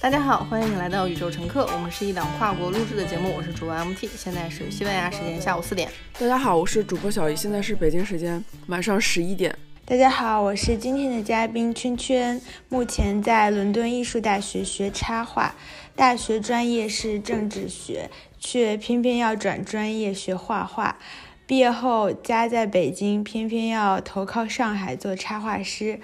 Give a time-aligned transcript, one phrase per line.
[0.00, 5.90] 大家好，欢迎你来到宇宙乘客，我们是一档跨国录制的节目，我是主播 MT，现在是西班牙时间下午四点。
[6.20, 9.52] 大家好，我是主播小姨，现在是北京时间晚上十一点。
[9.84, 15.52] 大家好，我是今天的嘉宾圈圈，目前在伦敦艺术大学学插画，
[15.96, 20.96] 大学专业是政治学，却偏偏要转专业学画画。
[21.44, 25.98] 毕业后家在北京，偏偏要投靠上海做插画师，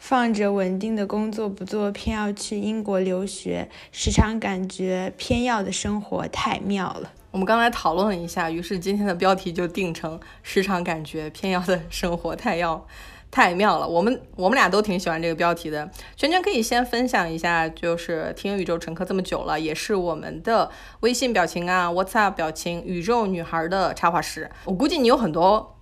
[0.00, 7.12] 放着稳定的工作不做，偏要去英国留学，时常感觉偏要的生活太妙了。
[7.30, 12.84] 我们刚才讨论了一下，于是今天的标题就定成“时常感觉偏要的生活太要”。
[13.30, 15.88] 太妙了，我们我们俩都挺喜欢这个标题的。
[16.16, 24.50] 圈圈可以先分享一下，就是听宇宙乘客这么久了，也是我们的微信表情啊、WhatsApp 表情，宇宙女孩的插画师。
[24.64, 25.79] 我估计你有很多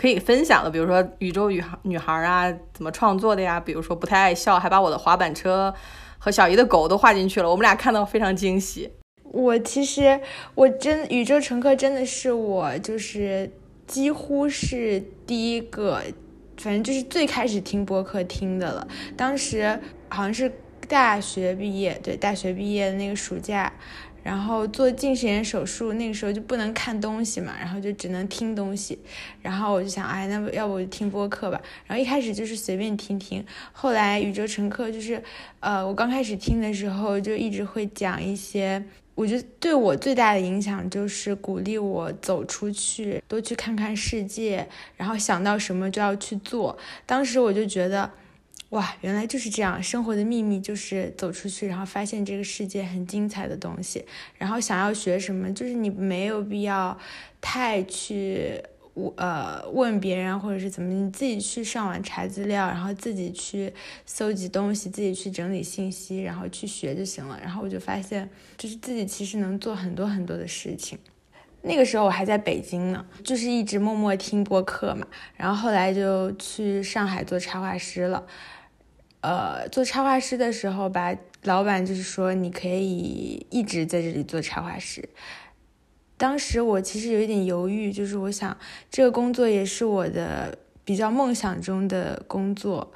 [0.00, 3.60] 可以分享的，比如说宇宙女孩女孩啊，怎么创作的呀？
[3.60, 5.74] 比如说不太爱笑，还把我的滑板车
[6.16, 8.90] 和小姨的狗都画进去了，我们俩看到非常惊喜。
[9.24, 10.18] 我其实
[10.54, 13.52] 我真宇宙乘客真的是我就是
[13.86, 16.02] 几乎是第一个。
[16.56, 20.50] 反正就是最开始听播客听的了，当时好像是
[20.86, 23.72] 大学毕业，对，大学毕业的那个暑假，
[24.22, 28.98] 然后做近视眼手术，那个时候就不能看东西嘛，然后就只能听东西，
[29.42, 31.60] 然后我就想，哎，那要不我听播客吧。
[31.86, 35.22] 然后一开始就是随便听听，后来宇宙乘客就是，
[35.60, 38.84] 呃，我刚开始听的时候就一直会讲一些。
[39.16, 46.78] 我觉得对我最大的影响就是鼓励我走出去，多去看看世界，然后想到什么就要去做。
[47.04, 48.10] 当时我就觉得，
[48.70, 54.04] 哇，原来就是这样，生活的秘密就是走出去，然后发现这个世界很精彩的东西。
[54.38, 56.98] 然后想要学什么，就是你没有必要
[57.40, 58.60] 太去。
[59.16, 63.72] 呃问别人或者是怎么，你自己去上网查资料，然后自己去
[64.04, 67.38] 搜集东西，自己去整理信息，然后去学就行了。
[67.40, 68.28] 然后我就发现，
[68.58, 70.98] 就是自己其实能做很多很多的事情。
[71.62, 75.06] 那个时候我还在北京呢，就是一直默默听播客嘛。
[75.36, 78.26] 然后后来就去上海做插画师了。
[79.20, 85.08] 呃，做插画师的时候吧，老板就是说你可以一直在这里做插画师。
[86.16, 88.56] 当时我其实有一点犹豫，就是我想
[88.90, 92.92] 这个工作也是我的比较梦想中的工作，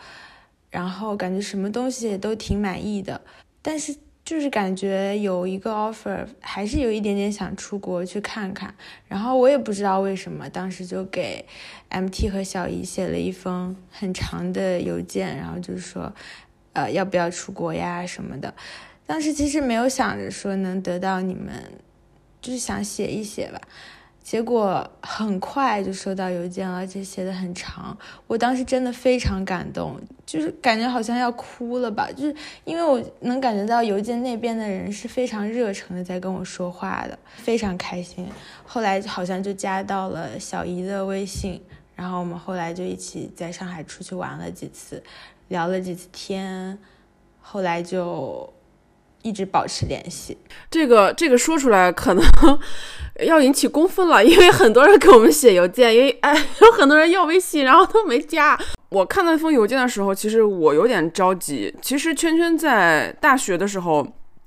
[0.71, 3.21] 然后感觉什么东西也都挺满意的，
[3.63, 8.75] 但是就是感觉有一个 offer，还是有一点点想出国去看看。
[9.07, 11.45] 然后我也不知道为什么，当时就给
[11.91, 16.13] MT 和小姨写了一封很长的邮件，然后就是说，
[16.73, 18.55] 呃，要不要出国呀什么的。
[19.07, 21.53] 当时其实没有想着说能得到你们。
[22.41, 23.59] 就是想写一写吧，
[24.25, 27.97] 结果很快就收到邮件了，而且写的很长。
[28.27, 32.09] 我当时真的非常感动，就是感觉好像要哭了吧。
[32.17, 32.35] 就是
[32.65, 38.27] 因为我能感觉到邮件那边的人是非常热诚的在跟我说话的，非常开心。
[38.65, 41.63] 后来好像就加到了小姨的微信，
[41.95, 45.03] 然后我们后来就一起在上海出去玩了几次，
[45.49, 46.79] 聊了几次天，
[47.43, 48.51] 后来就。
[49.23, 50.37] 一直保持联系，
[50.71, 52.23] 这个这个说出来可能
[53.21, 58.59] 要引起公愤了，因为很多人给我们写邮件，因为哎 有很多人要微信，然后都没加。
[58.91, 61.75] 我看到那封邮件的时候，其实我有点着急。
[61.81, 64.07] 其实圈圈在大学的时候。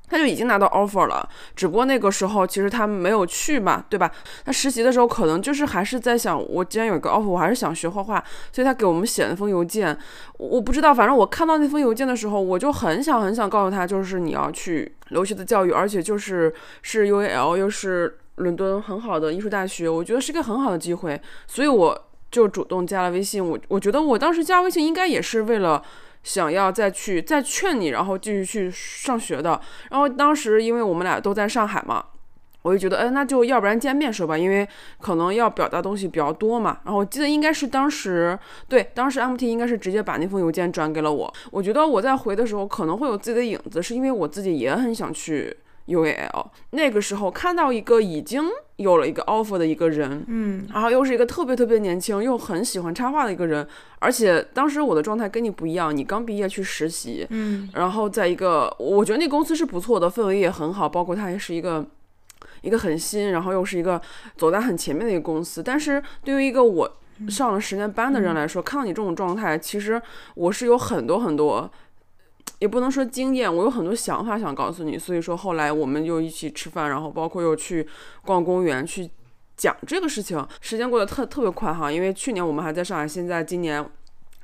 [0.10, 4.10] 他就已经拿到 offer 了，只不过那个时候其实他没有去嘛，对吧？
[4.46, 8.24] 他实习的时候可能就是还是在想，我既然有一个 offer，我还是想学画画，
[8.54, 9.98] 所以他给我们写了封邮件。
[10.38, 23.48] 我不知道，反正我看到那封邮件的时候，我就很想很想告诉他，就是你要去留学的教育，而且就是是 UAL，又是伦敦很好的艺术大学，我觉得是个很好的机会，所以我就主动加了微信。
[23.48, 25.84] 我我觉得我当时加微信应该也是为了。
[26.24, 29.62] 想要再去再劝你，然后继续去上学的。
[29.92, 32.04] 然后当时因为我们俩都在上海嘛，
[32.64, 34.68] 我就觉得，哎，那就要不然见面说吧，因为
[35.00, 36.80] 可能要表达东西比较多嘛。
[36.84, 38.38] 然后我记得应该是当时，
[38.68, 41.34] 对，当时 MT 应该是直接把那封邮件转给了我。
[41.50, 45.56] 我觉得我在回的时候可能会有自己的影子，是因为我自己也很想去。
[45.88, 48.44] UAL 那个时候看到一个已经
[48.76, 53.68] 有了一个 offer 的一个人，嗯，然后又是一个特别特别年轻又很喜欢插画的一个人，
[54.00, 61.84] 而且当时我的状态跟你不一样，你刚毕业去实习，嗯，然后在一个我觉得那公司是不错的，氛围也很好，包括它也是一个
[62.62, 64.00] 一个很新，然后又是一个
[64.36, 66.98] 走在很前面的一个公司，但是对于一个我
[67.30, 70.00] 上了十年班的人来说，看到你这种状态，其实
[70.36, 71.72] 我是有很多很多。
[72.60, 77.88] 也不能说经验，我有很多想法想告诉你，所以说后来我们又一起吃饭，然后包括又去
[78.26, 79.10] 逛公园去
[79.56, 83.84] 讲这个事情，时间过得特特别快哈，因为去年我们还在上海，现在今年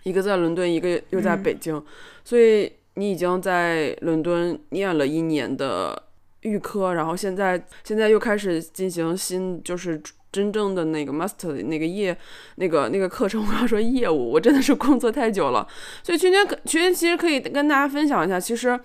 [0.03, 1.83] 一个在伦敦，一个又在北京，
[2.23, 6.03] 所以你已经在伦敦念了一年的
[6.41, 10.01] 预科，然后现在现在又开始进行新，就是
[10.33, 12.17] 真正的那个 master 的那个业，
[12.55, 13.47] 那个那个课程。
[13.47, 15.65] 我要说业务，我真的是工作太久了，
[16.03, 18.77] 所以群群群群其实可以跟大家分享一下，其实。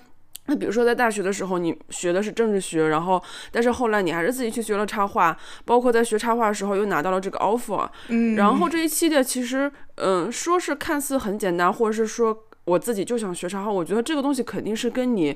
[0.51, 3.23] 那比如说，在大学的时候，你学的是政治学，然后，
[3.53, 5.37] 但是后来你还是自己去学了插画，
[5.67, 12.45] 包括在学插画的时候又拿到了这个 offer，嗯，然后这一系列其实，嗯，说是看似很简单，或者是说。
[12.65, 15.35] 我自己就想学插画，我觉得这个东西肯定是跟你，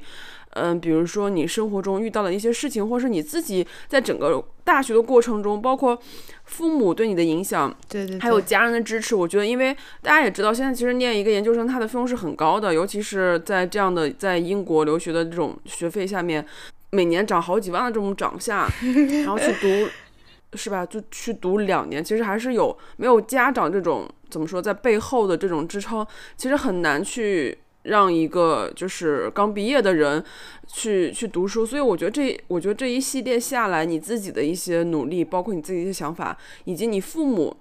[0.53, 5.99] 嗯，比如说你生活中遇到的一些事情，或是你自己在整个大学的过程中，包括
[6.45, 16.45] 父母对你的影响，对对，还有家人的支持，我觉得，因为大家也知道，现在其实念一个研究生，它的费用是很高的，尤其是在这样的在英国留学的这种学费下面，
[16.91, 18.69] 每年涨好几万的这种涨价，
[19.25, 19.89] 然后去读。
[20.55, 20.85] 是吧？
[20.85, 26.07] 就去读两年，其实还是有没有家长这种怎么说，在背后的这种支撑，
[26.37, 30.23] 其实很难去让一个就是刚毕业的人
[30.67, 31.65] 去去读书。
[31.65, 37.57] 所以我觉得这，我觉得这一系列下来，你自己的一些努力，包括你自己的想法，以及你父母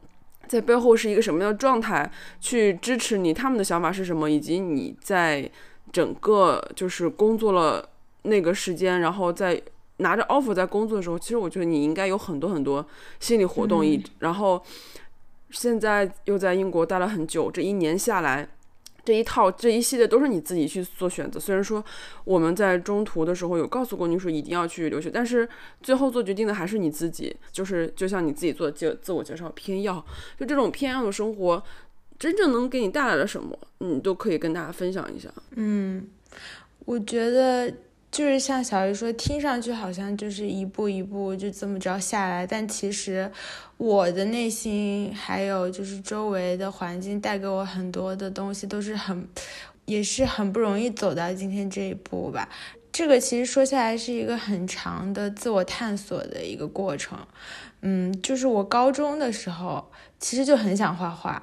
[0.47, 5.50] 在背后是一个什么样的状态，去支持你，他们的想法是什么，以及你在
[5.91, 7.89] 整个就是工作了
[8.24, 9.62] 那个时间，然后在。
[9.97, 12.83] 拿着 offer 在工作的时候，其实我觉得你应该有很多很多
[13.19, 14.59] 心理活动，一然后
[15.51, 18.47] 现在又在英国待了很久，这一年下来，
[19.03, 21.39] 这一套这一系列都是你自己去做选择。
[21.39, 21.83] 虽然说
[22.24, 25.48] 我们在中途的时候有告诉过你说一定要去留学，但是
[25.81, 27.36] 最后做决定的还是你自己。
[27.51, 30.06] 就是就像你自己做介自我介绍，偏要
[30.39, 31.63] 就这种偏要的生活，
[32.19, 35.30] 真正能给你带来了什么，你都可以跟大家分享一下。
[35.56, 36.07] 嗯，
[36.86, 37.74] 我觉得。
[38.11, 43.31] 就是像小鱼说，听上去好像就是一步一步就这么着下来，但其实
[43.77, 49.25] 我的内心还有就是周围的环境带给我很多的东西，都是很，
[49.85, 52.49] 也是很不容易走到今天这一步吧。
[52.91, 57.17] 这个其实说下来是一个很长的自我探索的一个过程。
[57.79, 61.41] 嗯，就是我高中的时候其实就很想画画，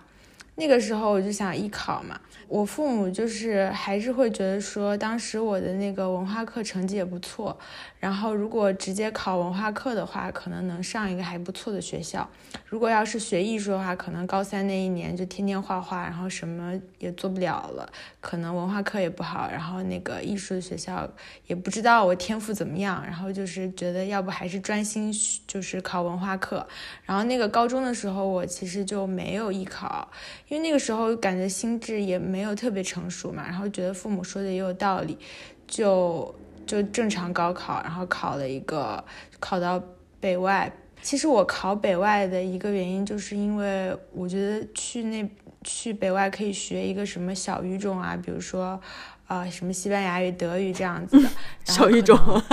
[0.58, 2.20] 那个时候我就想艺考嘛。
[2.48, 7.58] 我父母就是还是会觉得说，当时我的那个文化课成绩也不错，
[8.00, 12.26] 然后如果直接考文化课的话，可能能上一个还不错的学校。
[12.64, 17.86] 如果要是学艺术的话，可能高三那一年就天天画画，然后什么也做不了了，
[18.22, 21.06] 可能文化课也不好，然后那个艺术的学校
[21.46, 25.12] 也不知道我天赋怎么样，然后就是觉得要不还是专心
[25.46, 26.66] 就是考文化课。
[27.04, 30.10] 然后那个高中的时候，我其实就没有艺考，
[30.48, 32.38] 因为那个时候感觉心智也没。
[32.48, 35.18] 有特别成熟嘛，然后觉得父母说的也有道理，
[35.66, 36.34] 就
[36.64, 39.04] 就正常高考，然后考了一个
[39.38, 39.82] 考到
[40.18, 40.72] 北外。
[41.02, 45.28] 其实我考北外的一个原因，就是因为我觉得去那
[45.62, 48.80] 去北外可以学一个什么小语种啊，比如说
[49.28, 51.28] 啊什么西班牙语、德语这样子的
[51.64, 52.18] 小语种。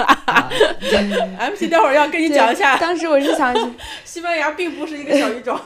[1.40, 3.54] MC 待会儿要跟你讲一下，当时我是想，
[4.06, 5.60] 西班牙并不是一个小语种。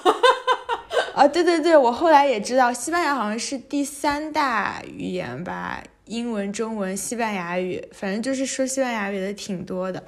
[1.13, 10.01] 啊，对对对，我后来也知道，西班牙好像是第三大语言吧，英文、中文、西班牙语，反正就是说西班牙语的挺多的。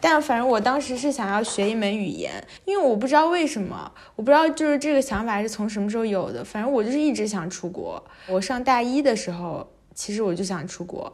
[0.00, 2.32] 但反正我当时是想要学一门语言，
[2.64, 8.02] 因为我不知道为什么，我不知道就是这个想法是从什么时候有的，反正我就是一直想出国。
[8.26, 11.12] 我上大一的时候，其实我就想出国。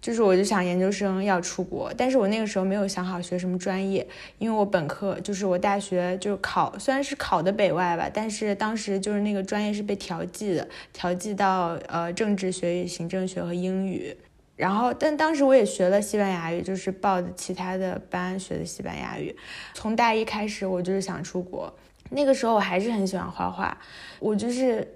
[0.00, 4.08] 就是我就想研究生要出国，但是我那个时候没有想好学什么专业，
[4.38, 14.16] 因为我本科就是我大学就考，虽然是考的北外吧，但是当时就是那个专业是被调剂的，调剂到呃政治学与、行政学和英语。
[14.56, 19.36] 然后，但当时我也学了西班牙语，就是报的其他的班学的西班牙语。
[19.74, 21.70] 从大一开始，我就是想出国。
[22.08, 23.76] 那个时候我还是很喜欢画画，
[24.18, 24.86] 我就是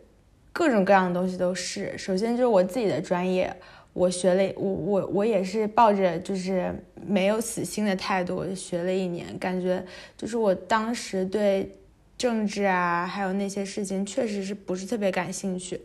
[0.55, 1.93] 各种各样的东西都试。
[1.99, 3.55] 首先就是我自己的专业。
[3.93, 6.75] 我学了，我我我也是抱着就是
[7.07, 9.85] 没有死心的态度学了一年，感觉
[10.17, 11.71] 就是我当时对
[12.19, 15.81] 政治啊，还有那些事情确实是不是特别感兴趣，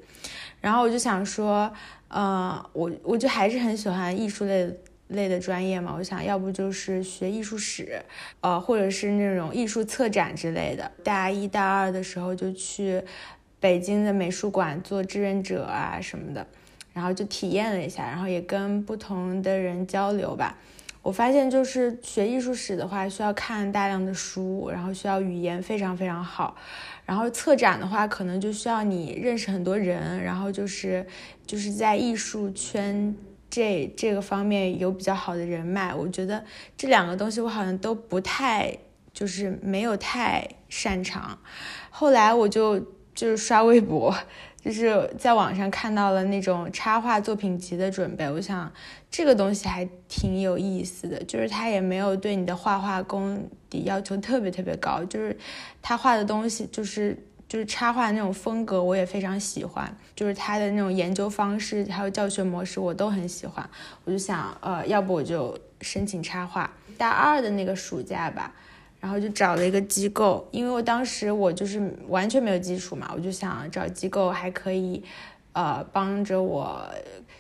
[0.59, 1.71] 然后我就想说，
[2.07, 4.67] 呃，我我就还是很喜欢艺术类
[5.09, 8.01] 类的专业嘛，我想要不就是学艺术史，
[8.41, 10.91] 呃，或者是那种艺术策展之类的。
[11.03, 13.03] 大一大二的时候就去
[13.59, 16.45] 北京的美术馆做志愿者啊什么的。
[16.91, 20.57] 然后就体验了一下，然后也跟不同的人交流吧。
[21.01, 26.57] 我发现就是学艺术史的话，需要看大量的书，然后需要语言非常非常好。
[27.05, 31.05] 然后策展的话，可能就需要你认识很多人，然后就是
[31.45, 33.15] 就是在艺术圈
[33.49, 35.93] 这这个方面有比较好的人脉。
[35.95, 36.43] 我觉得
[36.75, 38.75] 这两个东西我好像都不太，
[39.13, 41.39] 就是没有太擅长。
[41.89, 42.83] 后来我就
[43.19, 44.15] 就是刷微博。
[44.61, 48.69] 就是在网上看到了那种插画作品集的准备，我想
[49.09, 55.35] 这个东西还挺有意思的，就是他也没有对你的画画功底要求特别特别高，就是
[55.81, 63.67] 他画的东西就是就是插画那种风格，我也非常喜欢，就是他的那种研究方式还有教学模式我都很喜欢，
[64.03, 68.53] 我就想呃，要不我就申请插画，大二的那个暑假吧。
[68.99, 75.01] 然后就找了一个机构，因为我当时我就是完全没有基础嘛，我就想找机构还可以，
[75.53, 76.85] 呃，帮着我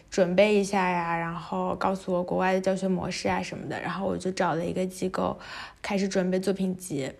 [0.09, 3.79] 准备一下呀，然后告诉我国外的教学模式啊什么的。
[3.81, 5.37] 然后我就找了一个机构，
[5.81, 7.11] 开始准备作品集，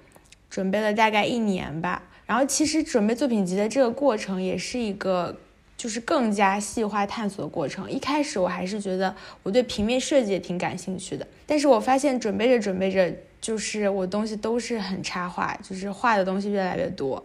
[0.49, 2.03] 准备了大概一年吧。
[2.25, 5.35] 然后其实准备作品集的这个过程也是一个，
[5.79, 7.89] 就是更加细化探索的过程。
[7.89, 13.11] 一开始我还是觉得我对平面设计也挺感兴趣的，但是我发现准备着准备着。
[13.41, 17.23] 就是我东西都是很插画，就是画的东西越来越多，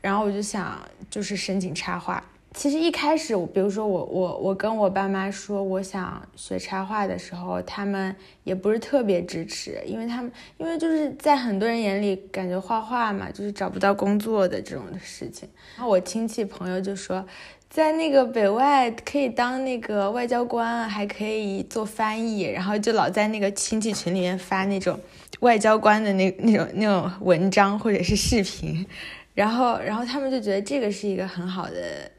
[0.00, 0.80] 然后我就想
[1.10, 2.24] 就是申请插画。
[2.52, 8.14] 其实一开始，比如说我我我跟我爸妈说我想学插画的时候，他们
[8.44, 15.48] 也不是特别支持，因为他们因为就是在很多人眼里，感觉画画嘛就是找不到工作的这种的事情。
[15.76, 17.24] 然后我亲戚朋友就说。
[17.70, 24.98] 在那个北外可以当那个外交官，还可以做翻译，然后就老在那个亲戚群里面发那种
[25.38, 28.84] 外交官的那那种那种文章或者是视频，
[29.34, 32.10] 然后然后他们就觉得这个是一个很好的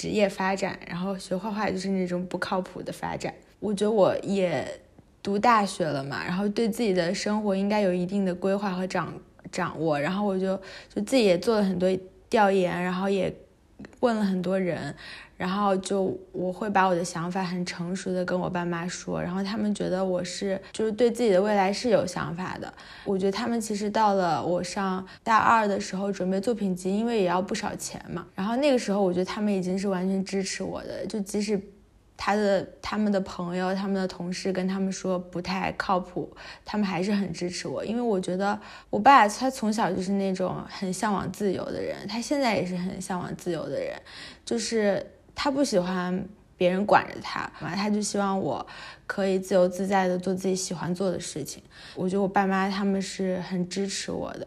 [0.00, 3.34] 职业发展，然后学画画就是那种不靠谱的发展。
[3.58, 4.66] 我觉得我也
[5.22, 9.12] 读大学了嘛，然后对自己的生活应该有一定的规划和掌
[9.52, 10.56] 掌握，然后我就
[10.94, 11.94] 就自己也做了很多
[12.30, 13.30] 调研，然后也。
[14.00, 14.94] 问了很多人，
[15.40, 22.70] 然后就我会把我的想法很成熟的跟我爸妈说，然后他们觉得我是就是对自己的未来是有想法的。
[23.06, 31.58] 我觉得他们其实到了我上大二的时候准备作品集，因为也要不少钱嘛，然后那个时候我觉得他们已经是完全支持我的，就即使。
[32.22, 36.30] 他的他们的朋友、他们的同事跟他们说不太靠谱，
[36.66, 43.98] 他们还是很支持我，因为我觉得我爸他从小就是那种很向往自由的人，他现在也是很向往自由的人，
[44.44, 45.02] 就是
[45.42, 46.22] 他不喜欢
[46.54, 48.66] 别人管着他嘛，他就希望我
[49.06, 51.62] 可以自由自在的做自己喜欢做的事情。
[51.94, 54.46] 我觉得我爸妈他们是很支持我的，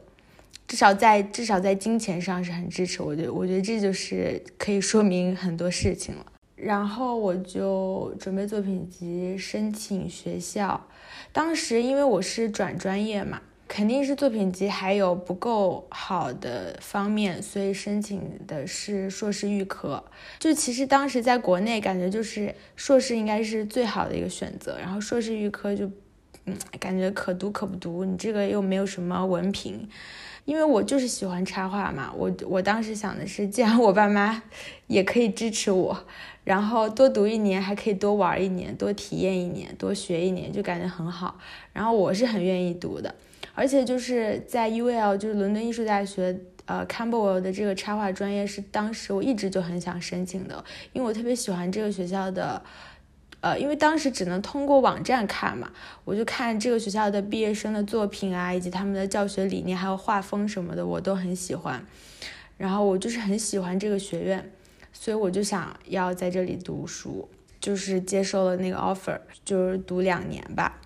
[0.68, 6.24] 至少在至少在金钱上是很支持我的，我觉得这就是可以说明很多事情了。
[6.56, 10.80] 然后我就准备作品集，申请学校。
[11.32, 13.42] 当时因为我是转专业嘛，
[13.76, 20.04] 肯定是作品集还有不够好的方面，所以申请的是硕士预科。
[20.38, 25.90] 就其实当时在国内感觉就是硕士应该是最好的一个选择，然后硕士预科就，
[26.46, 29.90] 嗯，感觉可读可不读，你这个又没有什么文凭。
[30.46, 34.44] 因为我就是喜欢插画嘛，我我当时想的是，既然我爸妈
[34.86, 36.06] 也可以支持我。
[36.44, 41.40] 然后多读一年，还可以多玩一年，多体验一年，多学一年，就感觉很好。
[41.72, 43.16] 然后我是很愿意读的，
[43.54, 52.62] 而且就是在 UL，就是伦敦艺术大学，呃，Campbell 的这个插画专业是当时我一直就很想申请的，因为我特别喜欢这个学校的，
[53.42, 55.72] 呃，因为当时只能通过网站看嘛，
[56.06, 61.86] 我就看这个学校的毕业生的作品啊，以及他们的教学理念，还有画风什么的，我都很喜欢。
[62.58, 64.52] 然后我就是很喜欢这个学院。
[64.96, 67.28] 所以我就想要在这里读书，
[67.60, 70.80] 就是接受了那个 offer，就是读两年吧。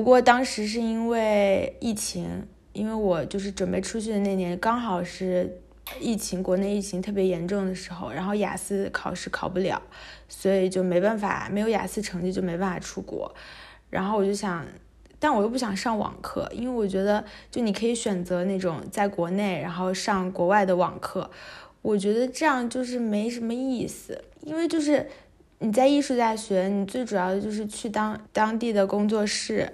[0.00, 5.60] 不过当时是因为疫情，因为我就是准备出去的那年刚好是
[6.00, 9.82] 疫情，国内疫情特别严重的时候，然后雅思考试考不了，
[10.26, 13.30] 所以就没办法，没有雅思成绩就没办法出国。
[13.90, 14.64] 然后我就想，
[15.18, 21.30] 但我又不想上网课，因为我觉得就你可以选择那种在国内，然后上国外的网课。
[21.82, 25.10] 我觉得这样就是没什么意思，因为就是
[25.62, 29.70] 你在艺术大学，你最主要的就是去当当地的工作室，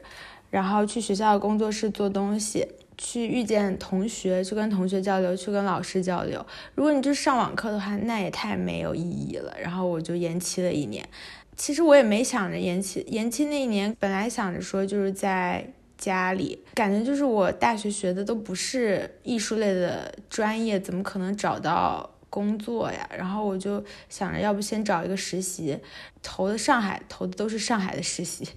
[0.51, 2.67] 然后去学校的工作室做东西，
[2.99, 6.45] 去遇见同学，去跟同学交流，去跟老师交流。
[6.75, 9.57] 如果你就上网课的话，那也太没有意义了。
[9.63, 11.09] 然后我就延期了一年。
[11.57, 15.73] 其实我也没想着延期，延期那一年本来想着说就是在。
[15.99, 23.09] 家里感觉就是我大学学的都不是艺术类的专业，怎么可能找到工作呀？
[23.17, 25.79] 然后我就想着，要不先找一个实习，
[26.23, 28.49] 投的上海，投的都是上海的实习。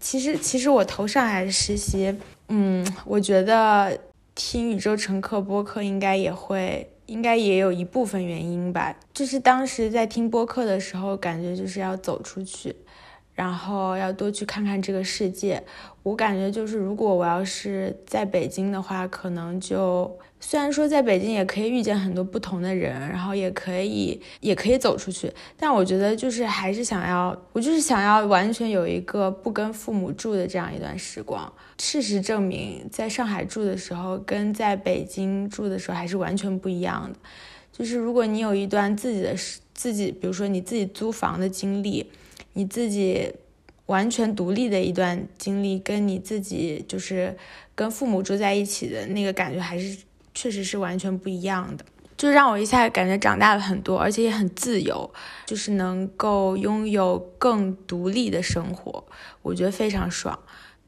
[0.00, 2.16] 其实，其实我投上海的实习，
[2.48, 3.98] 嗯，我觉得
[4.34, 8.96] 听宇宙乘客播客应该也会，应该也有一部分原因吧。
[9.12, 12.76] 就是当时在听播客的时候，感觉就是要走出去。
[13.32, 15.62] 然后要多去看看这个世界。
[16.02, 31.52] 我感觉就是，如果我要是在北京的话，可能就虽然说在北京也可以遇见很多不同的人，然后也可以也可以走出去，但我觉得就是还是想要，我就是想要完全有一个不跟父母住的这样一段时光。
[31.78, 37.18] 事实证明，在上海住的时候跟在北京住的时候还是完全不一样的。
[37.70, 39.34] 就是如果你有一段自己的
[39.74, 42.10] 自己，比如说你自己租房的经历，
[42.54, 43.30] 你自己
[43.86, 47.36] 完全独立的一段经历，跟你自己就是
[47.74, 49.98] 跟父母住在一起的那个感觉还是。
[50.40, 51.84] 确实是完全不一样的，
[52.16, 55.12] 就让我一下感觉长大了很多，而且也很自由，
[55.44, 59.04] 就是能够拥有更独立的生活，
[59.42, 60.38] 我觉得非常爽，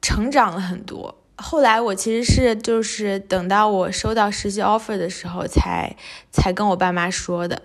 [0.01, 1.19] 成长了很多。
[1.37, 5.95] 后来我其实是就是等到我收到实习 offer 的时候，才
[6.31, 7.61] 才跟我爸妈说的，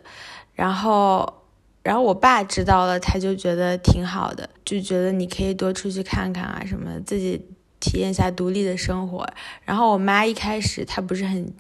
[0.56, 1.42] 然后
[1.84, 7.46] 然后我爸知道了，他就觉得挺好的，就觉得你可以多出去看看啊什么，自己
[7.80, 9.26] 体验一下独立的生活。
[9.64, 11.54] 然后我妈一开始她不是很。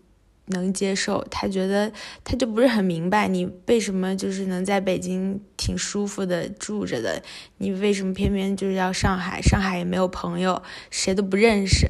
[0.48, 1.92] 能接受，他觉得
[2.24, 7.22] 他就不是很明白你为什么就是能在北京挺舒服的住着的，
[7.58, 9.42] 你为什么偏偏就是要上海？
[9.42, 11.88] 上海也没有朋友，谁都不认识。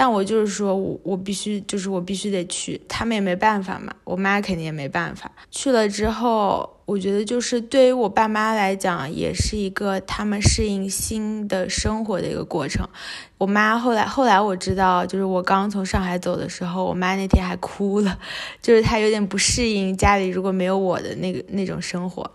[0.00, 5.28] 但我就是说我我必须就是我必须得去，他们也没办法嘛，我妈肯定也没办法。
[5.50, 6.74] 去了之后。
[6.88, 12.88] 我觉得就是对于我爸妈来讲，也是一个他们适应新的生活的一个过程。
[13.36, 18.18] 我妈后来后来我知道，就是我刚从上海走的时候，我妈那天还哭了，
[18.62, 22.30] 就是她有点不适应家里如果没有我的那个那种生活。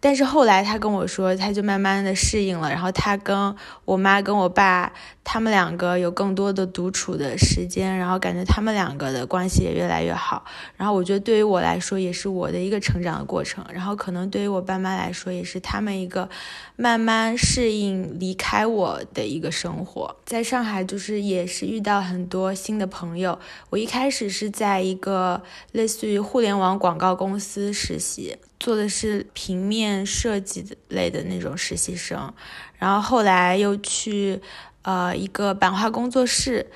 [0.00, 3.54] 但是后来他跟我说，他就慢慢的适应了，然后他跟
[3.84, 4.90] 我妈跟我爸
[5.22, 10.44] 他们两个有更多的独处的时间，然后感觉他们两个的关系也越来越好。
[10.76, 16.28] 然后我觉得对于我来说也是我的一个成长的过程，然后可能对于我爸妈来说也是他们一个
[16.76, 20.16] 慢慢适应离开我的一个生活。
[20.24, 23.38] 在上海就是也是遇到很多新的朋友，
[23.68, 25.42] 我一开始是在一个
[25.72, 28.38] 类似于互联网广告公司实习。
[28.60, 32.32] 做的是平面设计类的那种实习生，
[32.78, 34.38] 然后后来又去
[34.82, 36.66] 呃一个版画工作室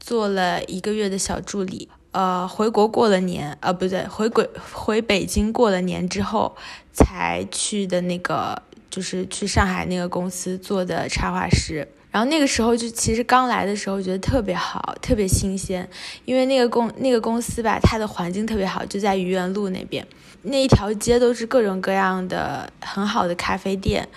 [0.00, 6.56] 做了一个月的小助理，呃回国过了年，呃不对，回国回北京过了年之后
[6.92, 15.88] 才去的那个就是去上海那个公司做的插画师，然后那个时候就其实刚来的时候觉得特别好，特别新鲜，
[16.24, 20.04] 因为那个公那个公司吧，它的环境特别好，就在愚园路那边。
[20.42, 24.08] 那一条街都是各种各样的很好的咖啡店，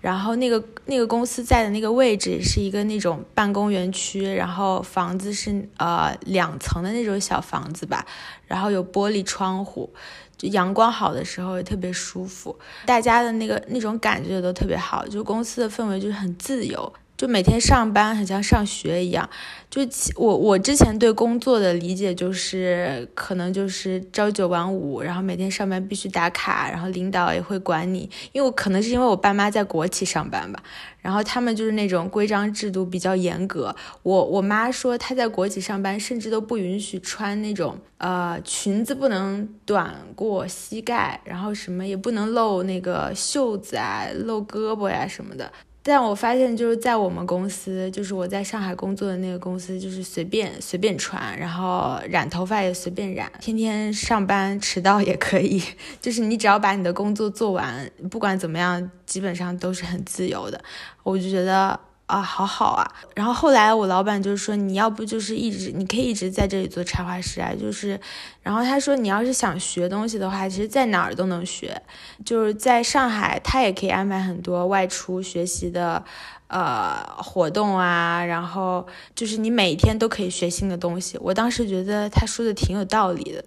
[0.00, 8.04] 然后那个那个公司在的那个位置是一个那种办公园区，然后房子是呃两层的那种小房子吧，
[8.46, 9.92] 然后有玻璃窗户，
[10.36, 16.92] 就阳光好的时候也特别舒服，大家的那个那种感觉都特别好，就公司的氛围就是很自由。
[17.20, 19.28] 就每天上班很像上学一样，
[19.68, 19.82] 就
[20.16, 28.08] 我我之前对工作的理解就是，可能就是朝九晚五，然后每天上班必须打卡，然后领导也会管你。
[28.32, 30.62] 因为我可能是因为我爸妈在国企上班吧，
[31.02, 33.76] 然后他们就是那种规章制度比较严格。
[34.02, 45.52] 我我妈说她在国企上班，甚至都不允许穿那种呃裙子，不能短过膝盖，然后什么也不能露那个袖子啊，露胳膊呀什么的。
[45.82, 55.62] 但我发现，就是在我们公司，就是我在上海工作的那个公司，就是随便随便穿，然后染头发也随便染，天天上班迟到也可以，
[56.00, 60.60] 就是你只要把你的工作做完，不管怎么样，基本上都是很自由的。
[61.02, 61.80] 我就觉得。
[62.10, 62.92] 啊，好好啊！
[63.14, 67.52] 然后后来我老板就是说，你要不就是一直，你可以一直在这里做插画师啊。
[67.54, 68.00] 就是，
[68.42, 71.80] 然后他说，你要是想学东西的话，其实在哪儿都能学。
[72.24, 76.04] 就是在上海，他也可以安排很多外出学习的，
[76.48, 78.24] 呃，活动啊。
[78.24, 81.16] 然后就是你每天都可以学新的东西。
[81.22, 83.44] 我当时觉得他说的挺有道理的，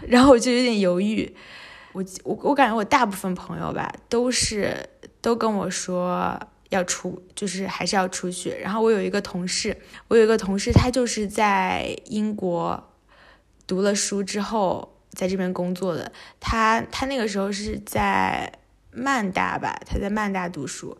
[0.00, 1.36] 然后我就有点犹豫。
[1.92, 4.88] 我我我感觉我大部分朋友吧，都是
[5.20, 6.40] 都跟我说。
[6.70, 9.76] 要出就是还是要出去，然后我有一个同事，
[10.08, 12.92] 我有一个同事，他就是在英国
[13.66, 16.12] 读了书之后在这边工作的。
[16.38, 18.52] 他他那个时候是在
[18.92, 20.96] 曼大吧，他在曼大读书。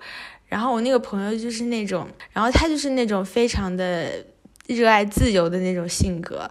[0.46, 4.24] 然后我那个朋友就是那种，然后他就是那种非常的
[4.66, 6.50] 热爱自由的那种性格。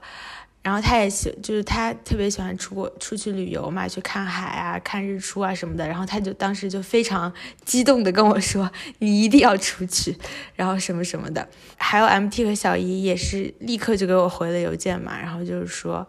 [0.67, 5.87] 然后他也喜，就是他特别喜欢出国出去旅游嘛，去看海啊、看日出啊什么的。
[5.87, 7.31] 然后他就当时就非常
[7.63, 10.17] 激动的跟我说：“你一定要出去，
[10.55, 11.47] 然后什么什么的。”
[11.79, 16.05] 还有 MT 和小姨也是立刻就给我回了邮件嘛，然后就是说，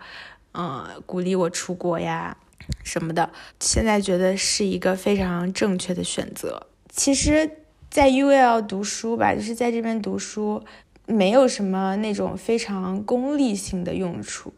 [0.54, 2.36] 嗯，鼓励我出国呀
[2.82, 3.30] 什么的。
[3.60, 6.66] 现在觉得是一个非常正确的选择。
[6.92, 7.48] 其实，
[7.88, 10.64] 在 UL 读书吧，就是在这边读书。
[11.08, 14.52] 没有什么那种非常功利性的用处，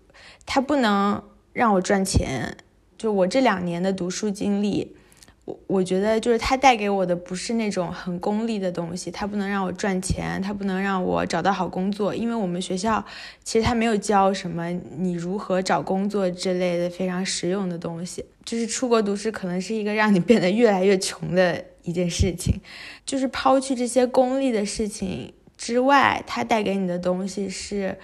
[0.45, 1.23] 它不能
[1.55, 2.59] 让我赚钱。
[2.99, 4.97] 就我这两年的读书经历。
[5.47, 13.03] 我我觉得就是它带给我的不是那种很功利的东西，它不能让我赚钱，它不能让我找到好工作，因为我们学校
[13.43, 18.25] 其实它没有教什么你如何找工作之类的非常实用的东西。
[18.45, 22.61] 就是出国读书可能是一个让你变得越来越穷的一件事情。
[23.07, 27.99] 就是抛去这些功利的事情之外，它带给你的东西是，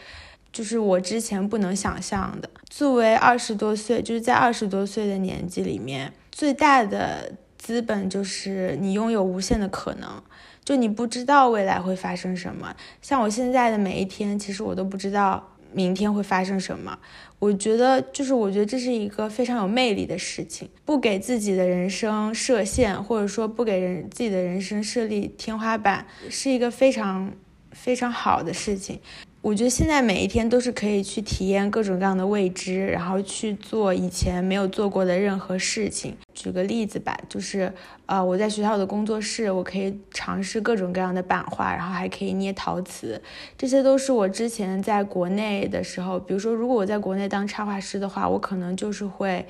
[0.53, 2.51] 就是我之前不能想象的。
[2.69, 6.13] 作为二十多岁，就是在二十多岁的年纪里面。
[6.31, 10.23] 最大的资本就是你拥有无限的可能，
[10.63, 12.77] 就你不知道未来会发生什么。
[13.01, 16.99] 像我现在的每一天，其实我都不知道明天会发生什么。
[17.39, 20.69] 我觉得，就是我觉得这是一个非常有魅力的事情。
[20.85, 27.33] 不给自己的人生设限，或者说不给人自己的人生设立天花板，是一个非常
[27.77, 28.99] 非常好的事情。
[29.43, 36.17] 我觉得现在每一天都是可以去体验各种各样的未知，然后去做以前没有做过的任何事情。
[36.35, 37.73] 举个例子吧，就是
[38.07, 43.23] 呃，我在学校的工作室，我可以尝试各种各样的版画，然后还可以捏陶瓷，
[43.57, 49.47] 这些都是我之前在国内的时候，比如说如果我在国内当插画师的话，我可能就是会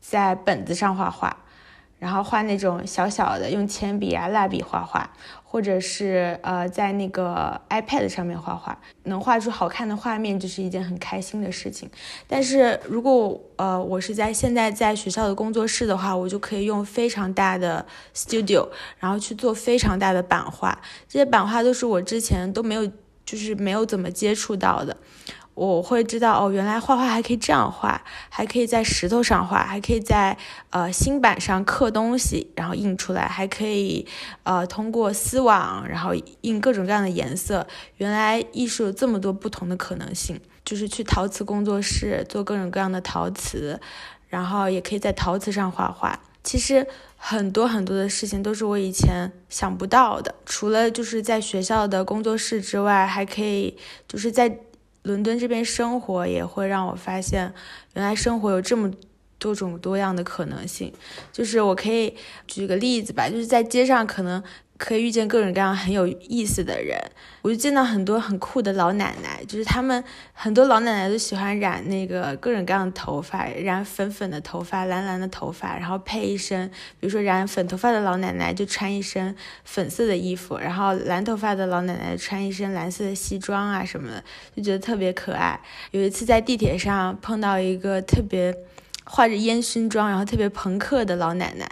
[0.00, 1.36] 在本子上画画。
[2.00, 5.10] 然后画那种小小的，用铅笔啊、蜡笔画画，
[5.54, 11.88] 或者是呃，在那个 iPad 上面画画，能画出好看的画面，就是一件很开心的事情。
[12.26, 20.76] 但是如果呃，我是在现在在学校的工作室的话，我就可以用非常大的 studio，然后去做非常大的版画。
[21.08, 22.84] 这些版画都是我之前都没有，
[23.24, 24.96] 就是没有怎么接触到的。
[25.54, 30.36] 我会知道哦，原来画画还可以这样画，还可以在石头上画，还可以在
[30.70, 34.04] 呃新板上刻东西，然后印出来，还可以
[34.42, 37.64] 呃通过丝网，然后印各种各样的颜色。
[37.98, 43.78] 原来艺术有这么多不同的可能性，就是去陶瓷工作室做各种各样的陶瓷，
[44.28, 46.18] 然后也可以在陶瓷上画画。
[46.42, 46.84] 其实
[47.16, 50.34] 很多很多的事情都是我以前想不到的。
[50.44, 54.58] 除了就是在学校的工作室之外，还可以就是在。
[55.04, 57.54] 伦敦这边生活也会让我发现，
[57.94, 58.90] 原来生活有这么
[59.38, 60.92] 多种多样的可能性。
[61.32, 62.14] 就是我可以
[62.46, 64.42] 举个例子吧，就是在街上可能。
[64.76, 66.98] 可以遇见各种各样很有意思的人，
[67.42, 79.34] 我就见到很多很酷的老奶奶，就是他们很多老奶奶都喜欢染那个各种各样的头发，染粉粉的头发、蓝蓝的头发，然后配一身，比如说染粉头发的老奶奶就穿一身
[79.64, 84.24] 粉色的衣服，然后蓝头发的老奶奶穿一身蓝色的西装啊什么的，
[84.56, 85.60] 就觉得特别可爱。
[85.92, 88.52] 有一次在地铁上碰到一个特别
[89.04, 91.70] 画着烟熏妆，然后特别朋克的老奶奶。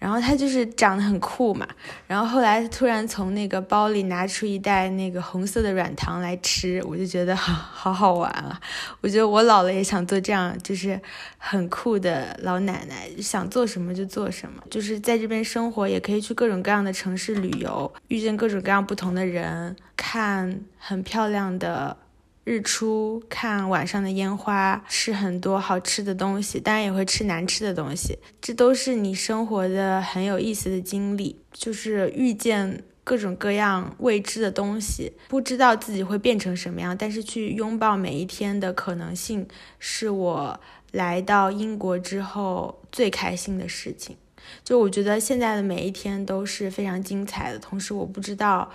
[0.00, 1.68] 然后他就是长得很酷嘛，
[2.06, 8.58] 然后后来突然从那个包里拿出一袋那个红色的软糖来吃，我就觉得好好好玩啊！
[9.02, 10.98] 我觉得我老了也想做这样，就是
[11.36, 21.96] 很酷的老奶奶，想做什么就做什么，就是在这边生活，也可以去各种各样的城市旅游，遇见各种各样不同的人，看很漂亮的。
[22.44, 28.18] 日出，看晚上的烟花，吃很多好吃的东西，当然也会吃难吃的东西。
[28.40, 39.46] 这都是你生活的很有意思的经历，就是遇见各种各样未知的东西，不知道自己会变成什么样，但是去拥抱每一天的可能性，
[39.78, 40.58] 是我
[40.92, 44.16] 来到英国之后最开心的事情。
[44.64, 48.72] 就我觉得现在的每一天都是非常精彩的，同时我不知道。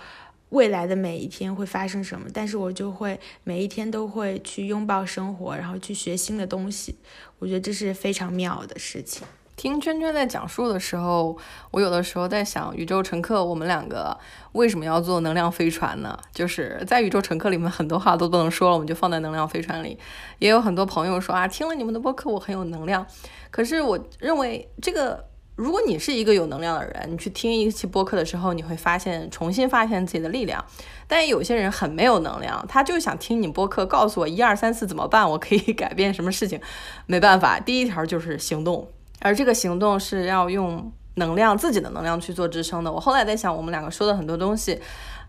[0.50, 2.28] 未来的每一天会发生什么？
[2.32, 6.96] 但是我就会每一天都会去拥抱生活，然后去学新的东西。
[7.40, 9.26] 我觉得这是非常妙的事情。
[9.56, 11.36] 听娟娟在讲述的时候，
[11.70, 14.16] 我有的时候在想，宇宙乘客，我们两个
[14.52, 16.16] 为什么要做能量飞船呢？
[16.32, 19.98] 就是在宇宙乘客里面，很多话都不能说了，我们就放在能量飞船里。
[20.38, 23.04] 也有很多朋友说啊，听了你们的播客，我很有能量。
[23.50, 25.24] 可是我认为这个。
[25.56, 30.62] 如果你是一个有能量的人，你去听一期播客的时候，你会发现重新发现自己的力量。
[31.08, 36.60] 但有些人很没有能量，他就想听你播客，告诉我一二三四怎么办，我可以改变什么事情。
[37.06, 38.86] 没办法，第一条就是行动，
[39.20, 42.92] 而这个行动是要用能量，自己的能量去做支撑的。
[42.92, 44.78] 我后来在想，我们两个说的很多东西，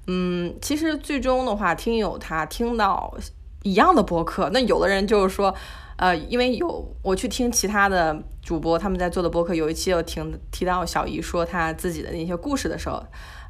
[0.08, 3.16] 嗯，其实最终的话，听友他听到
[3.64, 5.56] 一样的播客，那有的人就是说。
[5.98, 13.04] 呃，因为有我去听其他的主播他们在做的播客，有一期有听提到小姨说她自己的那些故事的时候，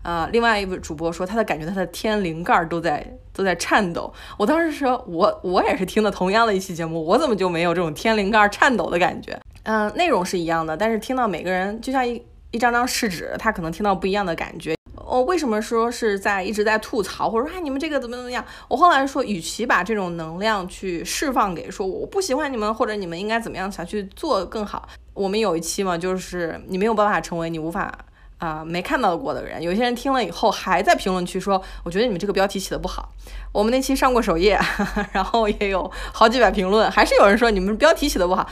[0.04, 4.14] 呃，另外一位主播说他的感觉他的天灵盖都在都在颤抖。
[4.38, 9.38] 我当时说，我我也是听的同样的一期节目，我怎么就没有这种天灵盖颤抖的感觉？
[9.64, 14.77] 嗯，内容是一样的，但是听到每个人就像一一张张试纸，他可能听到不一样的感觉。
[15.08, 18.44] 我为什么说是在一直在吐槽，或者说哎你们这个怎么怎么样？
[18.68, 24.88] 我后来说，与其把这种能量去释放给说我不喜欢你们，或者你们应该怎么样想去做更好。
[25.14, 27.92] 我们有一期嘛，就是你没有办法成为你无法
[28.38, 29.62] 啊没看到过的人。
[29.64, 33.10] 有些人听了以后还在评论区说，我觉得你们这个标题起的不好。
[33.54, 34.60] 我们那期上过首页，
[35.14, 38.48] 然后也有好几百评论，还是有人说你们标题起的不好。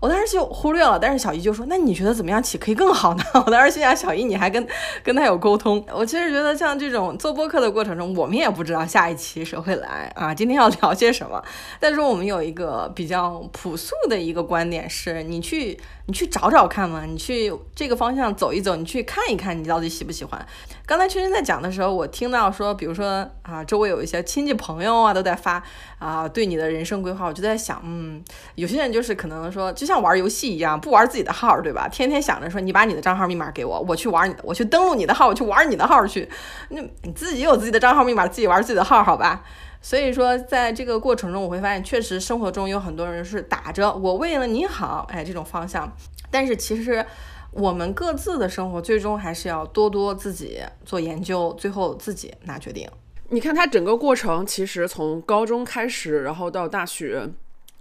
[0.00, 4.66] 我当时就忽略了，但是小姨就说：“那你觉得怎么样起可以更好呢？” 我当时心想：“小姨，你还跟
[5.02, 11.42] 跟他有沟通？”我其实觉得像这种做播客的过程中，我们也不知道下一期谁会来啊，今天要聊些什么。
[11.80, 20.46] 但是我们有一个比较朴素的一个观点是：你去你去找找看嘛，你去这个方向走一走，你去看一看，你到底喜不喜欢。
[20.86, 25.60] 刚才圈圈在讲的时候，我听到说，比如说啊，周围有一些亲戚朋友啊，都在发
[25.98, 28.22] 啊，对你的人生规划，我就在想，嗯，
[28.54, 31.88] 有些人就是可能说，就像玩游戏一样，不玩自己的号，对吧？
[31.88, 36.28] 天天想着说，你把你的账号密码给我，我去玩你的，我去登录你的号，我去玩你的号去。
[36.68, 39.42] 那你自己有自己的账号密码，自己玩自己的号，好吧？
[39.86, 45.96] 所以说，在这个过程中，我会发现，确实生活中有很多人是打着我为了你好，哎，这种方向，
[46.28, 47.06] 但是其实。
[47.52, 52.86] 我们各自的生活，最终还是要多多自己做研究，最后自己拿决定。
[53.30, 57.26] 你看他整个过程，其实从高中开始，然后到大学，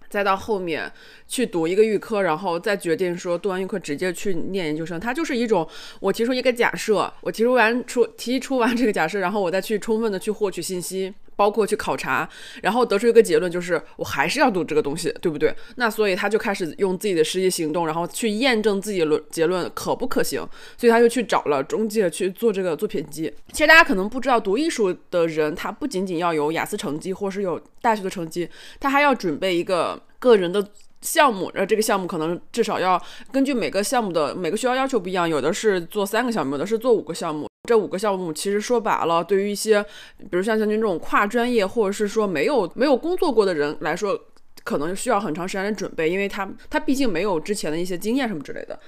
[0.08, 0.90] 再到后面
[1.28, 5.68] 去读一个预科，然后再决定说读完预科直接去念研究生，它就是一种
[6.00, 11.14] 我提出一个假设，我提出完出提出完这个假设，然后我再去充分的去获取信息。
[11.36, 12.28] 包括去考察，
[12.62, 15.56] 然后得出一个结论，就是我还是要读这个东西，对不对？
[15.76, 20.48] 那所以他就开始用自己的实际行动，然后去验证自己的论结论可不可行。
[20.78, 23.32] 所以他就去找了中介去做这个作品集。
[23.52, 30.66] 其实大家可能不知道，读艺术的人他不仅仅要有雅思成绩，或是有大学的成绩，他还要准备一个个人的
[31.06, 31.50] 项目。
[31.54, 37.48] 然后，这个项目可能至少要根据每个项目的每个学校要求不一样，有的是做三个项目，有的是做五个项目。
[37.70, 39.82] 这五个项目其实说白了，对于一些，
[40.18, 44.20] 比如像像您这种跨专业或者是说没有没有工作过的人来说，
[44.64, 48.80] 可能需要很长时间的准备，因为他他毕竟没有之前的一些经验什么之类的。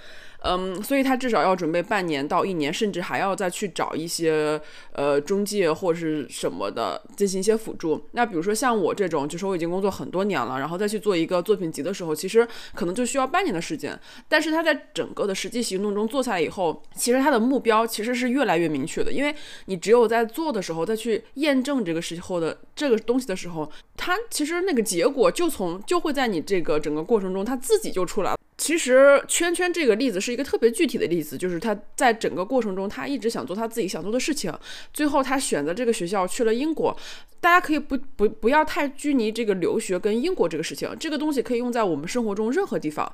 [0.44, 4.62] 嗯，所以他至少要准备半年到一年，甚至还要再去找一些
[4.94, 8.06] 呃中介或者是什么的进行一些辅助。
[8.12, 14.00] 那比如说像我这种，就是我已经工作很多年了，然后再去做一个作品集的时候，其实可能就需要半年的时间。
[14.28, 28.38] 但是他在整个的实际行动中做下来以后，其实他的目标其实是越来越明确的，因为你只有在做的时候再去验证这个时候的这个东西的时候，它其实那个结果就从就会在你这个整个过程中，它自己就出来了。
[28.58, 34.52] 其实圈圈这个例子是一个特别具体的例子，就是他在整个过程中，他一直想做他自己想做的事情，
[34.92, 36.98] 最后他选择这个学校去了英国。
[37.40, 43.10] 大家可以不不不要太拘泥这个留学跟英国这个事情，这个东西可以用在我们生活中任何地方，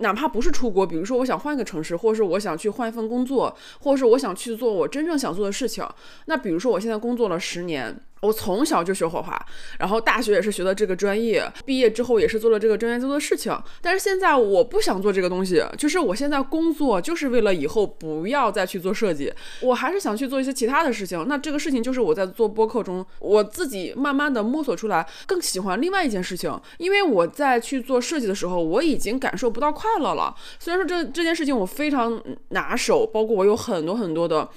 [0.00, 5.86] 哪怕不是出国，比如说我想换个城市，或者是我想去换一份工作，或者是我想去做我真正想做的事情。
[6.26, 7.96] 那比如说我现在工作了十年。
[8.20, 9.46] 我从小就学画画，
[9.78, 13.56] 然后大学也是学的这个专业，毕业之后也是做了这个专业做的事情。
[13.80, 21.24] 但是现在我不想做这个东西，就是我现在工作就是为了以后不要再去做设计，我还是想去做一些其他的事情。
[21.26, 26.50] 那这个事情就是我在做播客中，我自己慢慢的摸索出来，更喜欢另外一件事情。
[26.78, 30.34] 因为我在去做设计的时候，我已经感受不到快乐了。
[30.58, 34.48] 虽然说这这件事情我非常拿手，包括我有很多很多的。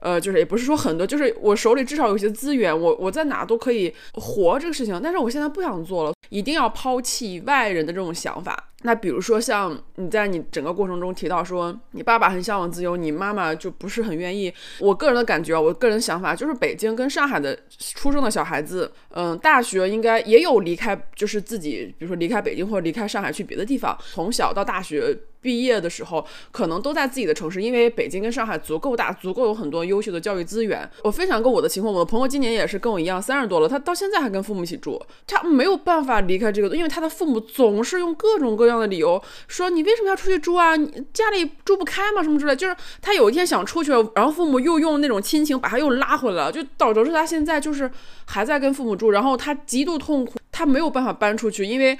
[0.00, 8.69] 呃，就是也不是说很多，就是我手里至少有些资源，我我在哪都可以活这个事情，但是我现在不想做了，一定要抛弃外人的这种想法。
[8.82, 14.52] 那比如说像你在你整个过程中提到说，你爸爸很向往自由，你妈妈就不是很愿意。
[14.78, 25.16] 我个人的感觉啊，我个人想法就是，北京跟上海的出生的小孩子，嗯，大学应该也有离开，就是自己，比如说离开北京或者离开上海去别的地方，从小到大学。
[25.42, 30.86] 毕业的时候，可能都在自己的城市，因为北京跟上海足够大，足够有很多优秀的教育资源。
[31.02, 40.76] 我分享过我的情况，我的朋友今年也是跟我一样，三十多了，他到现在还跟父母一起住，他没有办法离开这个，因为他的父母总是用各种各这样的理由说你为什么要出去住啊？
[40.76, 42.22] 你家里住不开吗？
[42.22, 47.90] 什么之类，就是他有一天想出去，然后父母又用那种亲情把他又拉回来了，就导致他现在就是
[48.26, 51.98] 还在跟父母住，然后他极度痛苦，他没有办法搬出去，因为。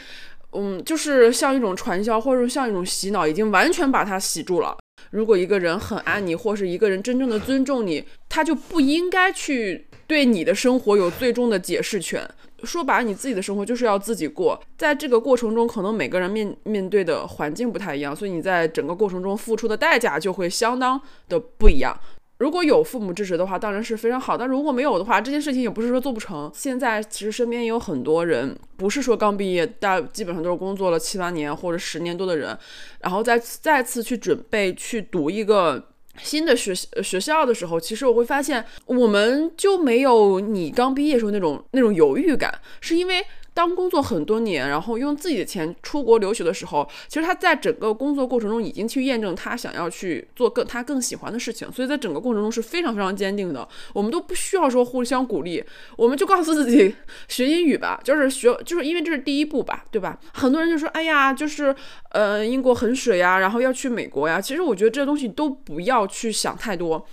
[0.52, 4.76] 嗯，就是像一种传销，或者说像一种洗脑，已经完全把他洗住了。
[5.12, 12.28] 如果一个人很爱你，或是一个人真正的尊重你，他就不应该去对你的生活有最终的解释权。
[12.64, 14.61] 说白了，你自己的生活就是要自己过。
[14.77, 21.99] 在这个过程中，可能每个人面面对的环境不太一样，所以你在整个过程中付出的代价就会相当的不一样。
[22.38, 24.35] 如果有父母支持的话，当然是非常好。
[24.35, 26.51] 但如果没有的话，这件事情也不是说做不成。
[26.55, 32.57] 现在其实身边也有很多人，不是说刚毕业，大基本上都是工作了七八年或者十年多的人，
[33.01, 35.89] 然后再再次去准备去读一个
[36.22, 43.24] 新的学学校的时候，其实我会发现，我们就没有你刚毕业时候那种那种犹豫感，是因为。
[43.61, 53.68] 当工作很多年，然后用自己的钱出国留学的时候，其实他在整个工作过程中已经去验证他想要去做更他更喜欢的事情，所以在整个过程中是非常非常坚定的。
[53.92, 55.62] 我们都不需要说互相鼓励，
[55.99, 56.94] 我们就告诉自己
[57.29, 60.18] 学英语吧，就是学，就是因为这是第一步吧，对吧？
[60.33, 61.77] 很多人就说，哎呀，就是
[62.12, 64.40] 呃，英国很水呀，然后要去美国呀。
[64.40, 67.07] 其实我觉得这些东西都不要去想太多。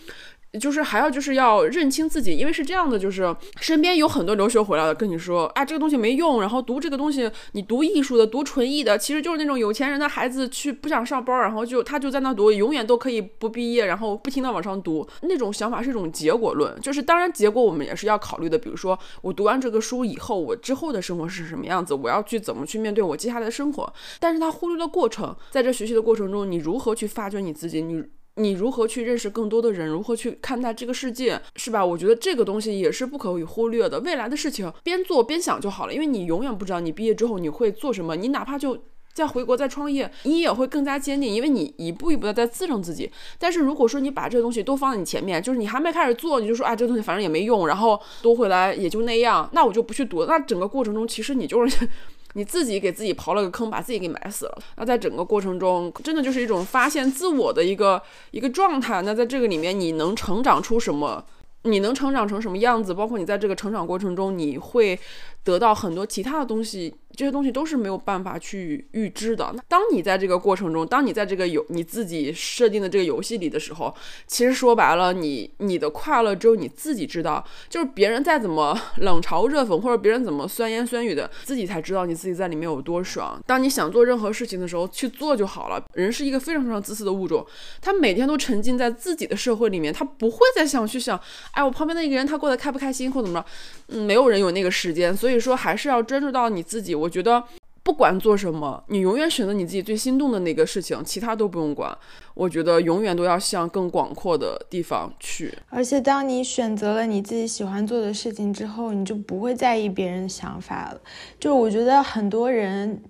[0.59, 28.03] 就是还要就是要认清自己，因为是这样的，就是身边有很多留学回来的跟你说，啊，这个东西没用，然后读这个东西，你读艺术的，读纯艺的，其实就是那种有钱人的孩子去不想上班，然后就他就在那读，永远都可以不毕业，然后不停的往上读，那种想法是一种结果论，就是当然结果我们也是要考虑的，比如说我读完这个书以后，我之后的生活是什么样子，我要去怎么去面对我接下来的生活，但是他忽略了过程，在这学习的过程中，你如何去发掘你自己，你。
[28.37, 29.87] 你如何去认识更多的人？
[29.87, 31.85] 如何去看待这个世界，是吧？
[31.85, 33.99] 我觉得这个东西也是不可以忽略的。
[34.01, 38.15] 未来的事情边做边想就好了，因为你永远不知道你毕业之后你会做什么。
[38.15, 38.77] 你哪怕就
[39.13, 43.11] 再回国再创业，你也会更加坚定，因为你一步一步的在自证自己。
[43.39, 50.25] 但是如果说你把这个东西都放在你前面，就是你还没开始做，你就说啊，这东西反正也没用，然后读回来也就那样，那我就不去读。
[50.25, 51.89] 那整个过程中，其实你就是。
[52.37, 54.57] 你自己给自己刨了个坑，把自己给埋死了。
[54.75, 59.01] 那在整个过程中，真的就是一种发现自我的一个一个状态。
[59.01, 61.25] 那在这个里面，你能成长出什么？
[61.63, 62.93] 你能成长成什么样子？
[62.93, 64.97] 包括你在这个成长过程中，你会
[65.43, 66.93] 得到很多其他的东西。
[67.17, 69.51] 这些东西都是没有办法去预知的。
[69.55, 73.91] 那当你在这个过程中，当你在这个游你自己设定的这个游戏里的时候，
[74.27, 77.43] 其实说白了，你你的快乐只有你自己知道。
[77.67, 83.41] 就是别人再怎么 冷嘲热讽，或者别人怎么酸言酸语的，自己才知道你自己在里面有多爽。
[83.47, 85.83] 当你想做任何事情的时候，去做就好了。
[85.93, 87.43] 人是一个非常非常自私的物种，
[87.81, 91.19] 他每天都沉浸在自己的社会里面，他不会再想去想，
[91.53, 93.45] 哎，我旁边那个人他过得开不开心或怎么着。
[93.87, 96.93] 嗯，没有人有那个时间，所以说还是要专注到你自己。
[96.93, 97.41] 我我觉得
[97.83, 101.97] 不管做什么，你永远选择你自己最心动的那个事情，其他都不用管。
[102.33, 105.57] 我觉得永远都要向更广阔的地方去。
[105.69, 110.99] 而且当你选择了你自己喜欢做的事情之后，你就不会在意别人的想法了。
[111.39, 113.01] 就我觉得很多人，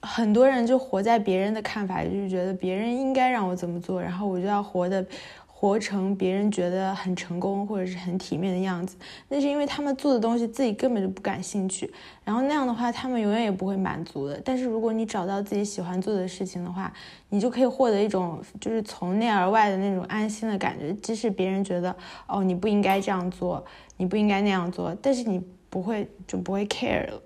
[0.00, 5.04] 很多人就活在别人的看法，就是觉得别人应该让我怎么做，然后我就要活的。
[5.64, 8.98] 活成别人觉得很成功或者是很体面的样子，
[9.30, 11.90] 那是因为他们做的东西自己根本就不感兴趣，
[12.22, 14.38] 然后那样的话他们永远也不会满足的。
[14.44, 16.92] 但是如果你找到自己喜欢做的事情的话，
[17.30, 20.92] 你就可以获得一种就是从内而外的那种安心的感觉。
[21.00, 21.96] 即使别人觉得
[22.28, 23.64] 哦你不应该这样做，
[23.96, 27.18] 你不应该那样做，但是你不会就不会 care 了，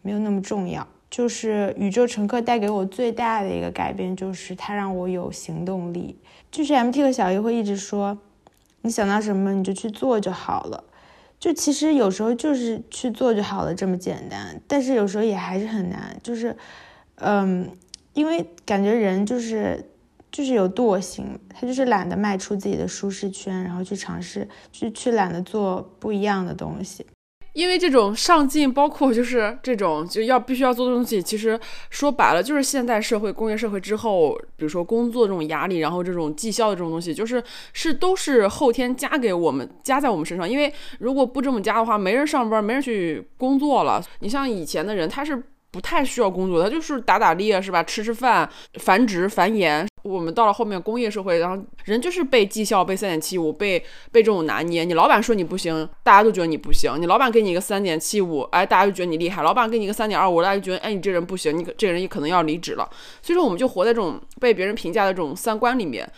[0.00, 0.86] 没有那么重要。
[1.10, 6.16] 就是宇宙乘客带给我最大的一个改变，就是它让我有行动力。
[6.50, 8.18] 就是 MT 和小 A 会一直说，
[8.82, 10.84] 你想到什么你就去做就好了。
[11.38, 16.14] 就其实有时候就是去做就好了这么简单，但是有时候也还是很难。
[16.22, 16.54] 就是，
[17.14, 17.70] 嗯，
[18.12, 19.90] 因为感觉人就是
[20.30, 27.06] 就是有惰性，他就是懒得迈出自己的舒适圈，然后去尝试，去去懒得做不一样的东西。
[27.52, 31.58] 因为这种上进，包括就是这种就要必须要做的东西，其实
[31.90, 40.48] 说白了就是现代社会、工业社会之后，比如说工作这种压力，然后这种绩效的这种东西，就是是都是后天加给我们加在我们身上。
[40.48, 44.02] 因为如果不这么加的话，没人上班，没人去工作了。
[44.20, 47.82] 你像以前的人，他是不太需要工作，他就是打打猎是吧？
[47.82, 49.86] 吃吃饭、繁殖、繁衍。
[50.02, 53.78] 我们到了后面工业社会，然后人就是被绩效、被三点七五、被
[54.10, 54.84] 被这种拿捏。
[54.84, 56.92] 你老板说你不行，大家都觉得你不行。
[57.00, 59.42] 你老板给你一个三点七五，哎，大家就觉得你厉害。
[59.42, 62.88] 老板给你一个三点二五，大家就觉得哎，你这人不行，你这人也可能要离职了。
[63.22, 66.10] 所以说，我们就活在这种被别人评价的这种三观里面。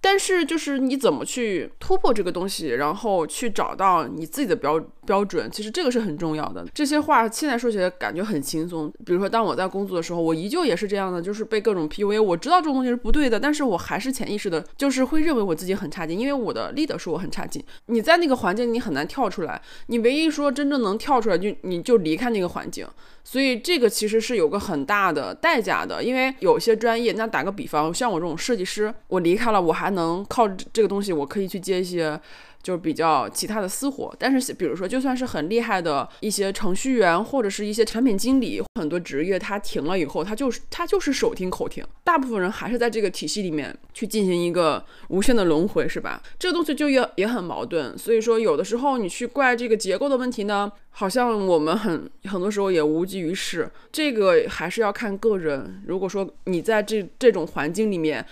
[0.00, 6.64] 但是，就是你怎么去突破这个东西，然后去找到你自己的标标准，其实这个是很重要的。
[6.72, 8.92] 这些话现在说起来感觉很轻松。
[9.04, 12.22] 比如说，当我在工作的时候，我依旧也是这样的，就是被各种 PUA。
[12.22, 17.62] 我知道这种东西是不对对的，但是我还是潜意识的，就是会认为我自己很差劲，因为我的 leader 说我很差劲。
[17.86, 19.62] 你在那个环境，你很难跳出来。
[19.86, 22.84] 你唯一说真正能跳出来，就你就离开那个环境。
[23.22, 32.20] 所以这个其实是有个很大的代价的，因为有些专业，那打个比方，像我这种设计师，我离开了，我还能靠这个东西，我可以去接一些。
[32.62, 46.22] 就是比较其他的私活，但是比如说，就算是很厉害的一些程序员或者是一些产品经理，很多职业他停了以后，他就是他就是手停口停，大部分人还是在这个体系里面去进行一个无限的轮回，是吧？
[46.38, 55.82] 这个东西就也也很矛盾，所以说有的时候你去怪这个结构的问题呢，好像我们很很多时候也无济于事，这个还是要看个人。
[55.86, 58.24] 如果说你在这这种环境里面。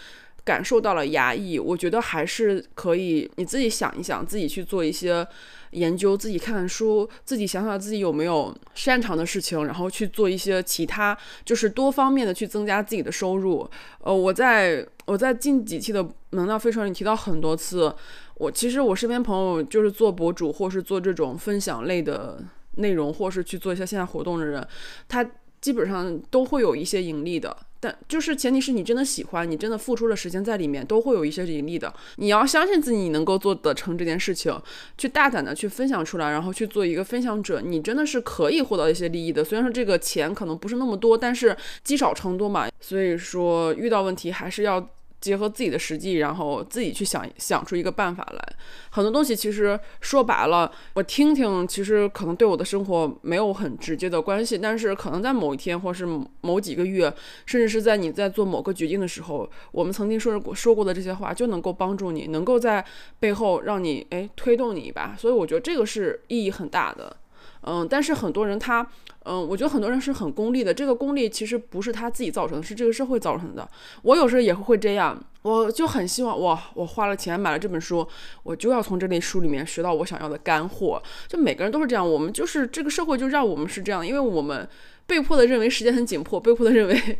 [0.50, 5.24] 感受到了压抑，我觉得还是可以你自己想一想，自己去做一些
[5.70, 13.70] 研究，自己看看书，自己想想自己有没有擅长的事情，然后去做一些其他，就是多方面的去增加自己的收入。
[14.00, 17.94] 呃，我在我在近几期的能量飞船里提到很多次，
[18.34, 22.42] 我其实我身边朋友就是做博主或是做这种分享类的
[22.78, 24.66] 内容，或是去做一些线下活动的人，
[25.06, 25.24] 他
[25.60, 27.56] 基本上都会有一些盈利的。
[27.80, 31.92] 但就是前提是你真的喜欢，你真的付出了时间在里面，都会有一些盈利的。
[32.16, 34.54] 你要相信自己，你能够做得成这件事情，
[34.98, 39.42] 去大胆的去分享出来，然后去做一个分享者，你真的是可以获得一些利益的。
[39.42, 42.68] 虽然说这个钱可能不是那么多，但是积少成多嘛。
[42.80, 44.90] 所以说遇到问题还是要。
[45.20, 48.56] 结合自己的实际，然后自己去想想出一个办法来。
[48.90, 56.06] 很多东西其实说白了，我听听，其实可能对我的生活没有很直接的关系，但是可能在某一天，或是
[56.40, 57.12] 某几个月，
[57.46, 62.84] 甚至是在你在做某个决定的时候，我们曾经说过说过的这些话，就能够帮助你，能够在
[63.18, 65.14] 背后让你哎推动你一把。
[65.18, 67.16] 所以我觉得这个是意义很大的。
[67.62, 68.86] 嗯，但是很多人他，
[69.24, 70.72] 嗯，我觉得很多人是很功利的。
[70.72, 73.68] 这个功利其实不是他自己造成的，是这个社会造成的。
[74.02, 78.06] 我有时候也会这样，我就很希望，哇，我花了钱买了这本书，
[78.42, 81.02] 我就要从这类书里面学到我想要的干货。
[81.28, 84.68] 就每个人都是这样，我们就是这个社会就让我们是这样，因为我们。
[85.10, 87.18] 被迫的认为时间很紧迫，被迫的认为，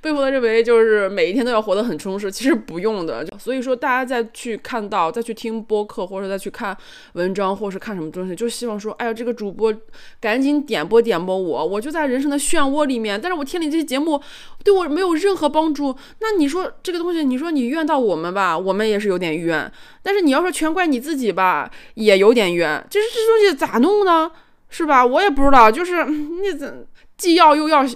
[0.00, 2.30] 被迫的认为就是每一天都要活得很充实。
[2.30, 6.76] 其实不用的，所以说大家再去看到、再去听播客，或者再去看
[7.14, 9.74] 文章，或者是看什么东西，就希望说，哎呀，这个主播
[10.20, 14.22] 赶紧点播点播我，我就在人生的漩涡里面，但是我听你这些节目
[14.62, 15.92] 对我没有任何帮助。
[16.20, 19.68] 那你说这个东西，你说你怨到我们吧，我们也是有点冤；
[20.00, 22.86] 但是你要说全怪你自己吧，也有点冤。
[22.88, 24.30] 就是这东西咋弄呢？
[24.70, 25.04] 是吧？
[25.04, 26.86] 我也不知道，就是你怎。
[27.22, 27.86] 既要又要，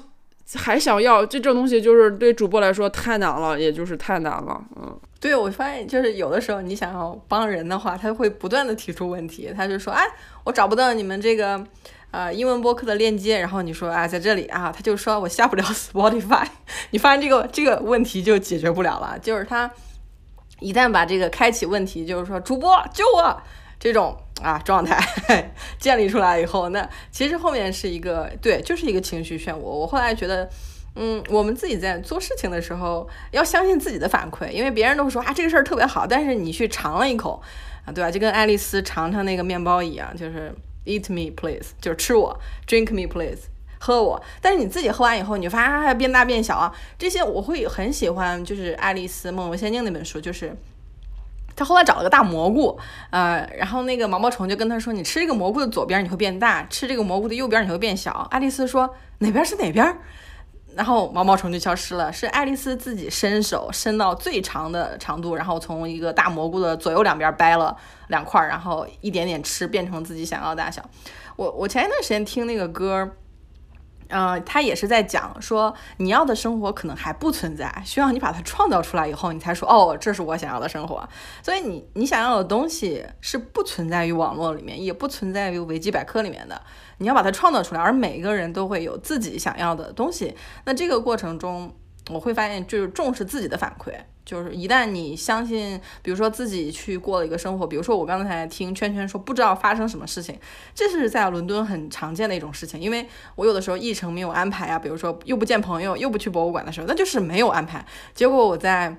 [0.55, 4.64] 还想要，这这东西就是对主播来说太难了，也就是太难了。
[4.77, 10.05] 嗯，对，我发现就是有的时候你想要帮人的话，他会不断的提出问题，他就说，哎，
[10.45, 11.61] 我找不到你们这个
[12.12, 16.47] 呃英文播客的链接，然后你说，哎，在这里啊，他就说我下不了 Spotify，
[16.91, 19.68] 你发现这个这个问题就解决不了了，就是他
[20.61, 23.43] 一旦把这个开启问题，就是说主播救我
[23.81, 24.16] 这种。
[24.43, 24.99] 啊，状态
[25.80, 29.59] 建立出来以后，那其实后面是一个对，就是一个情绪漩涡。
[29.59, 30.49] 我后来觉得，
[30.95, 37.43] 嗯，我们自己在做事情的时候要相信自己的反馈，因为别人都会说啊这个事儿特别好，但是你去尝了一口
[37.87, 38.11] 啊，对吧？
[38.11, 43.45] 就跟爱丽丝尝尝那个面包一样，就是 eat me please，就是吃我；drink me please，
[43.80, 44.22] 喝我。
[44.43, 50.55] 但是你自己喝完以后，你发现还变大变小啊，这些我会很喜欢，就是《爱丽丝梦游仙境》那本书，就是。
[51.57, 52.78] 他后来找了个大蘑菇，
[53.11, 59.98] 呃，然后那个毛毛虫就跟他说：“你吃这个蘑菇的左边你会变大，吃这个蘑菇的右边你会变小。”爱丽丝说：“哪边是哪边？”
[60.76, 62.12] 然后毛毛虫就消失了。
[62.12, 67.74] 是爱丽丝自己伸手伸到最长的长度，然后从一个大蘑菇的左右两边掰了
[68.09, 70.82] 两块，然后一点点吃，变成自己想要的大小。
[71.36, 73.11] 我我前一段时间听那个歌。
[74.09, 81.09] 嗯，他也是在讲说，你要的生活可能还不存在，需要你把它创造出来以后，你才说哦，这是我想要的生活。
[81.42, 86.61] 所以你你想要的东西是不存在于网络里面，也不存在于维基百科里面的，
[86.98, 87.80] 你要把它创造出来。
[87.80, 90.34] 而每一个人都会有自己想要的东西，
[90.64, 91.74] 那这个过程中，
[92.11, 93.92] 我会发现就是重视自己的反馈。
[94.24, 100.36] 就是一旦你相信，比如说自己去过了一个生活，比如说我刚才听圈圈说不知道发生什么事情，
[100.74, 102.80] 这是在伦敦很常见的一种事情。
[102.80, 107.86] 因为我有的时候议程没有安排啊，比如说又不见朋友，又不去博物馆的时候，那就是没有安排。
[108.14, 108.96] 结果我在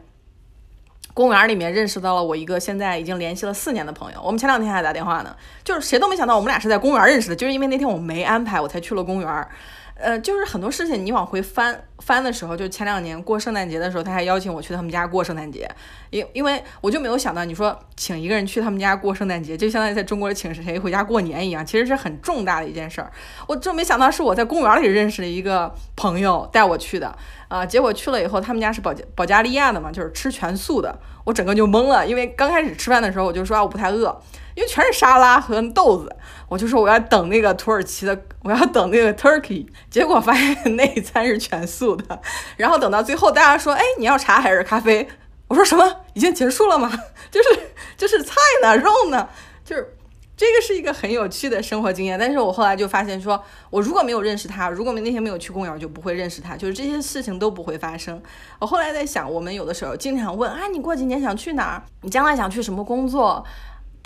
[1.14, 9.48] 公园里面认识到了我一个现在已经联系了四年的朋友，我们前两天还打电话呢，就是谁都没想到我们俩是在公园认识的，就是因为那天我没安排，我才去了公园。
[10.00, 15.70] 呃，就是很多事情你往回翻翻的时候，就前两年过圣诞节的时候，他还邀请我去他们家过圣诞节，
[16.12, 23.12] 因因为我就没有想到，你说请一个人去他们家过圣诞节，就相当于在中国请谁回家过年一样，其实是很重大的一件事儿。
[23.48, 27.18] 我真没想到是我在公园里认识的一个朋友带我去的，
[27.48, 30.96] 啊，结果去了以后，他们家是保保加利亚的嘛，就是吃全素的，
[31.26, 34.16] 我整个就懵了，因为刚开始吃饭的时候我就说我不太饿。
[34.58, 36.16] 因为全是沙拉和豆子，
[36.50, 42.20] 我就说我要等那个土耳其的，我要等那个 turkey，结果发现那一餐是全素的。
[42.56, 45.08] 然后等到最后，大家说，哎，你要茶还是咖啡？
[45.48, 45.98] 我说什么？
[46.14, 46.92] 已经结束了吗？
[47.30, 47.50] 就是
[47.96, 48.34] 就是菜
[48.64, 49.30] 呢，肉呢？
[49.64, 49.96] 就是
[50.36, 52.18] 这个是一个很有趣的生活经验。
[52.18, 53.40] 但是我后来就发现，说
[53.70, 58.20] 我如果没有认识他，如果那天没有去公园，就不会认识他，就是这些事情都不会发生。
[58.58, 61.84] 我后来在想，我们有的时候经常问，啊，你过几年想去哪儿？
[62.02, 63.46] 你将来想去什么工作？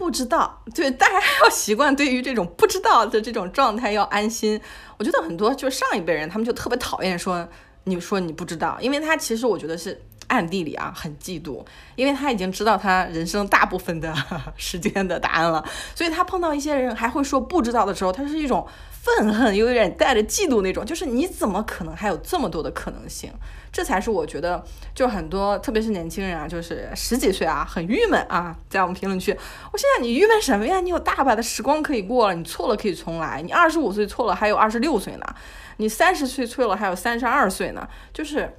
[0.02, 4.60] 不知道，对 大家要习惯对于这种不知道的这种状态要安心。
[4.98, 7.48] 我觉得很多就上一辈人，他们就特别讨厌说
[7.84, 11.64] 你说你不知道，因为他其实我觉得是暗地里啊很嫉妒，
[11.96, 14.12] 因为他已经知道他人生大部分的
[14.58, 18.68] 时间的答案了，所以他碰到一些人还会说不知道的时候，他是一种
[19.04, 23.32] 愤恨，又有点带着嫉妒那种，就是你怎么可能还有这么多的可能性？
[23.72, 29.32] 这才是我觉得，就很多，特别是年轻人啊，就是十几岁啊，很郁闷啊，在我们评论区，
[29.72, 30.80] 我现在你郁闷什么呀？
[30.82, 35.26] 你有大把的时光可以过了，你错了可以重来，你二十五岁错了还有二十六岁呢，
[35.78, 37.88] 你三十岁错了还有三十二岁呢。
[38.14, 38.54] 就是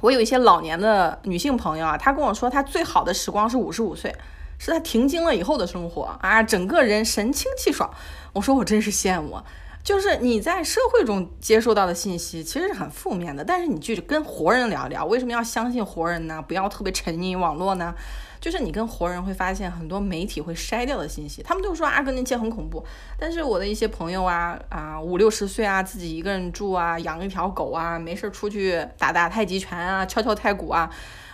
[0.00, 4.12] 我有一些老年的女性朋友啊，她跟我说，她最好的时光是五十五岁，
[4.58, 7.88] 是她停经了以后的生活啊，整个人神清气爽。
[8.32, 9.40] 我说我真是羡慕。
[9.84, 16.40] 就是你在社会中接受到的信息其实是很负面的，但是你去跟活人聊聊，为什么要相信活人呢？
[16.40, 17.92] 不要特别沉溺于网络呢？
[18.40, 22.84] 就是你跟活人会发现很多媒体会筛掉的信息，他们都说阿根廷切很恐怖，
[23.18, 30.88] 但是我的一些朋友啊啊五六十岁啊，自己一个人住啊，养一条狗啊，没事出去打打太极拳啊，敲敲太鼓啊。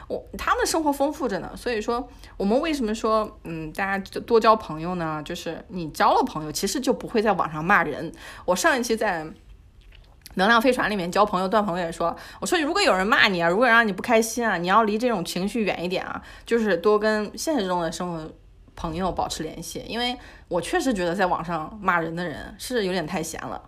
[0.08, 5.22] 我他们生活丰富着呢，所以说我们为什么说嗯，大家多交朋友呢？
[5.24, 8.10] 就是你交了朋友，其实就不会在网上骂人。
[8.44, 9.26] 我上一期在
[10.34, 18.30] 能量飞船里面交朋友段鹏也说，我说如果有人骂你啊，如果让你不开心啊，你要离这种情绪远一点啊，就是多跟现实中的生活
[18.74, 23.60] 朋友保持联系，因为我确实觉得在网上骂人的人是有点太闲了。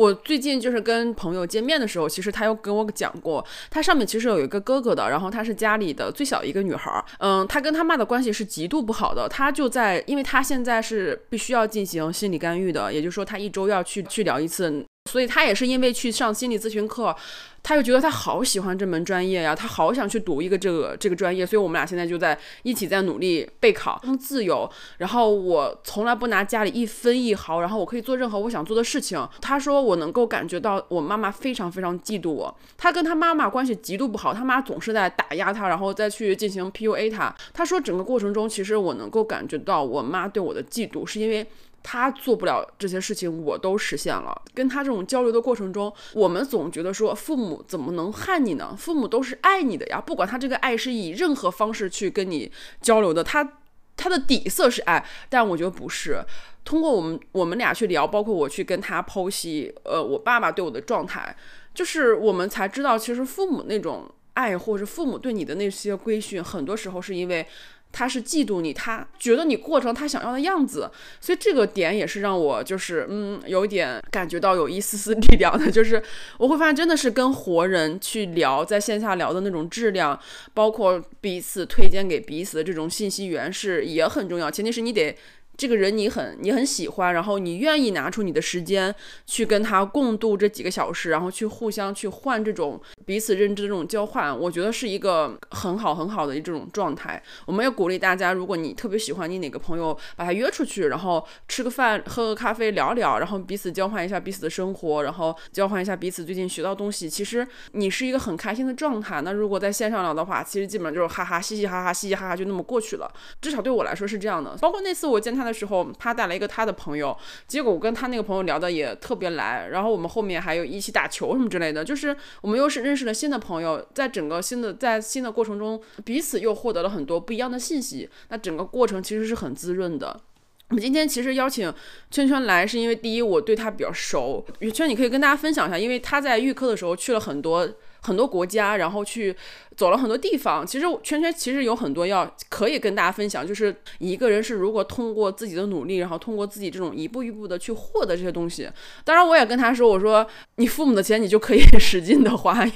[0.00, 14.82] 我最近就是跟朋友见面的时候，其实他又跟我讲过，他上面其实有一个哥哥的，然后他是家里的最小一个女孩儿，嗯，他跟他妈的关系是极度不好的，他就在，因为他现在是必须要进行心理干预的，也就是说他一周要去去聊一次。
[15.10, 17.14] 所以他也是因为去上心理咨询课，
[17.62, 24.70] 他又觉得他好喜欢这门专业呀，他好想去读一个这个这个专业，所以我们俩现在就在一起在努力备考，自由。
[24.98, 29.28] 然后我从来不拿家里一分一毫，然后我可以做任何我想做的事情。
[29.40, 37.34] 他说我能够感觉到我妈妈非常非常嫉妒我，他跟他妈妈关系极度不好，他妈总是在打压他，然后再去进行 PUA 他。
[37.52, 41.46] 他说整个过程中，其实我能够感觉到我妈对我的嫉妒，是因为。
[41.82, 44.42] 他做不了这些事情，我都实现了。
[44.54, 48.74] 跟他这种交流的过程中，我们总觉得说父母怎么能害你呢？
[48.78, 52.52] 父母都是爱你的呀，不管他这个爱是以任何方式去跟你
[52.82, 53.58] 交流的，他
[53.96, 55.04] 他的底色是爱。
[55.28, 56.22] 但我觉得不是。
[56.64, 61.34] 通过我们我们俩去聊，包括我去跟他剖析，呃，我爸爸对我的状态，
[61.72, 67.46] 就是我们才知道，其实父母那种爱，或者父母对你的那些规训，很多时候是因为。
[67.92, 76.02] 他是嫉妒你，他觉得你过成他想要的样子，所以这个点也是让我就是嗯，有点感觉到有一丝丝力量的，就是
[76.38, 80.18] 我会发现真的是跟活人去聊，在线下聊的那种质量，
[80.54, 85.16] 包括彼此推荐给彼此的这种信息源是也很重要，前提是你得。
[85.56, 88.94] 这个人你很你很喜欢，然后你愿意拿出你的时间
[89.26, 97.22] 去跟他共度这几个小时，然后去互相去换这种彼此认知的这种交换，我觉得是一个很好很好的这种状态。
[97.44, 107.08] 我们也鼓励大家，如果你特别喜欢你哪个朋友，把他约出去，然后吃个饭、喝个咖啡、聊聊，然后彼此交换一下彼此的生活，然后交换一下彼此最近学到东西。
[107.10, 109.20] 其实你是一个很开心的状态。
[109.20, 113.12] 那如果在线上聊的话，其实基本上就是哈哈嘻嘻哈哈嘻嘻哈哈就那么过去了。
[113.42, 114.56] 至少对我来说是这样的。
[114.60, 115.50] 包括那次我见他的。
[115.52, 117.14] 时候，他带来一个他的朋友，
[117.46, 130.20] 结果我跟他那个朋友聊的也特别来，然后我们后面还有一起打球什么之类的，就是我们又是认识了新的朋友，在整个新的在新的过程中，彼此又获得了很多不一样的信息，那整个过程其实是很滋润的。
[130.68, 131.72] 我们今天其实邀请
[132.10, 137.68] 圈圈来，是因为第一我对他比较熟，圈你可以跟大家分享一下，因为他在预科的时候去了很多
[138.02, 139.34] 很多国家，然后去。
[139.80, 148.68] 走了很多地方，其实圈圈其实有很多要可以跟大家分享，就是一个人是如果通过自己的努力，然后通过自己这种一步一步的去获得这些东西。
[149.04, 150.26] 当然，我也跟他说，我说
[150.56, 152.72] 你父母的钱你就可以 使劲的花，因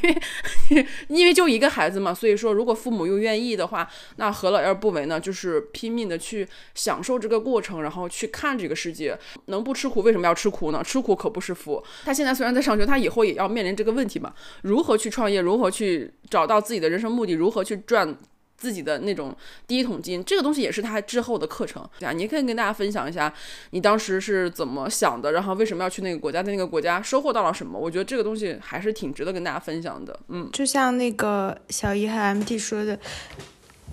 [0.71, 3.87] 为因为就一个孩子嘛，所以说如果父母又愿意的话，
[4.17, 5.21] 那何乐而不为呢？
[5.21, 9.15] 就是拼命的去享受这个过程，然后去看这个世界。
[9.49, 10.83] 能不吃苦为什么要吃苦呢？
[10.83, 11.85] 吃苦可不是福。
[12.07, 14.33] 他现在虽然在上学，他以后也要面临这个问题嘛，
[14.63, 16.95] 如何去创业，如何去找到自己的。
[16.95, 18.17] 人生目的如何去赚
[18.57, 21.85] 自己的那种第一桶金，这个东西也是他之后的课程。
[21.99, 23.35] 对啊，你可以跟大家分享一下
[23.71, 27.77] 你当时是怎么想的，然后为什么要去那个国家，在那个国家收获到了什么？
[27.77, 30.17] 我觉得这个东西还是挺值得跟大家分享的。
[30.29, 32.97] 嗯，就像那个小姨和 MT 说的，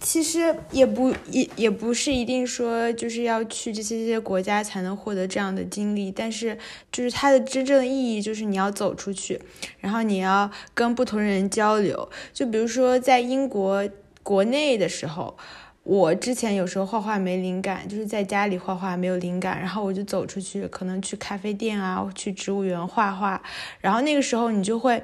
[0.03, 6.57] 其实也不也也不是一定说就是要去这些这些国家才能获得这样的经历，但是
[6.91, 9.39] 就是它的真正的意义就是你要走出去。
[9.79, 13.87] 然后你要跟不同人交流，就比如说在英国
[14.23, 15.37] 国内的时候，
[15.83, 23.39] 我之前有时候画画没灵感，就是在家里画画没有灵感，然后我就走出去，可能去咖啡店啊，去植物园画画，
[23.79, 25.03] 然后那个时候你就会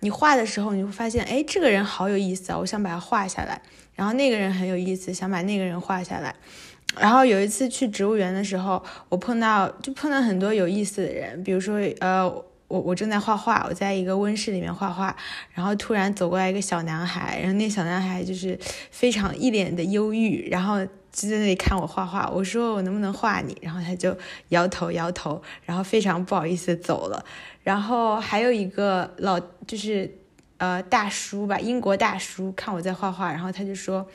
[0.00, 3.60] 你画的时候，你会发现，哎，这个人好有意思啊，我想把他画下来。
[3.98, 6.32] 然后那个人很有意思，想把那个人画下来。
[6.96, 12.24] 然后有一次去植物园的时候，我碰到就碰到很多有意思的人，比如说，呃，
[12.68, 15.16] 我我正在画画，我在一个温室里面画画，
[15.52, 18.56] 然后突然走过来一个小男孩，然后那小男孩就是
[18.92, 20.78] 非常一脸的忧郁，然后
[21.12, 22.30] 就在那里看我画画。
[22.30, 23.58] 我说我能不能画你？
[23.60, 24.16] 然后他就
[24.50, 27.24] 摇头摇头，然后非常不好意思走了。
[27.64, 30.10] 然后还有一个老就是
[30.58, 34.06] 呃大叔吧，英国大叔看我在画画，然后他就说。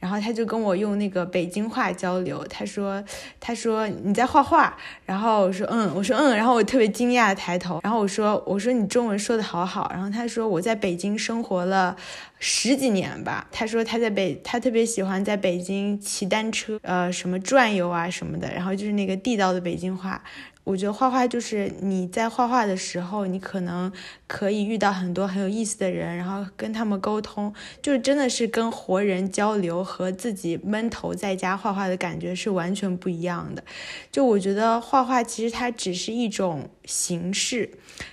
[0.00, 3.02] 然后他就跟我用那个北京话交流，他说
[3.40, 4.76] ：“他说你在画画。”
[5.06, 11.96] 然后我说：“嗯，我说嗯。”然后我特别惊讶的抬头，然后我说：“我说你中文说的好好。”然后他说：“我在北京生活了
[12.38, 18.52] 十几年吧。”他说他在北，他特别喜欢在北京骑单车，呃，什么转悠啊什么的。
[18.52, 20.22] 然后就是那个地道的北京话。
[20.64, 23.92] 我觉得画画就是你在画画的时候，你可能
[24.26, 27.52] 可以遇到很多很有意思的人，然后跟他们沟通，
[27.82, 33.62] 就是真的是跟活人交流，和自己闷头在家画画的感觉是完全不一样的。
[34.10, 37.70] 就我觉得画画其实它只是一种形式，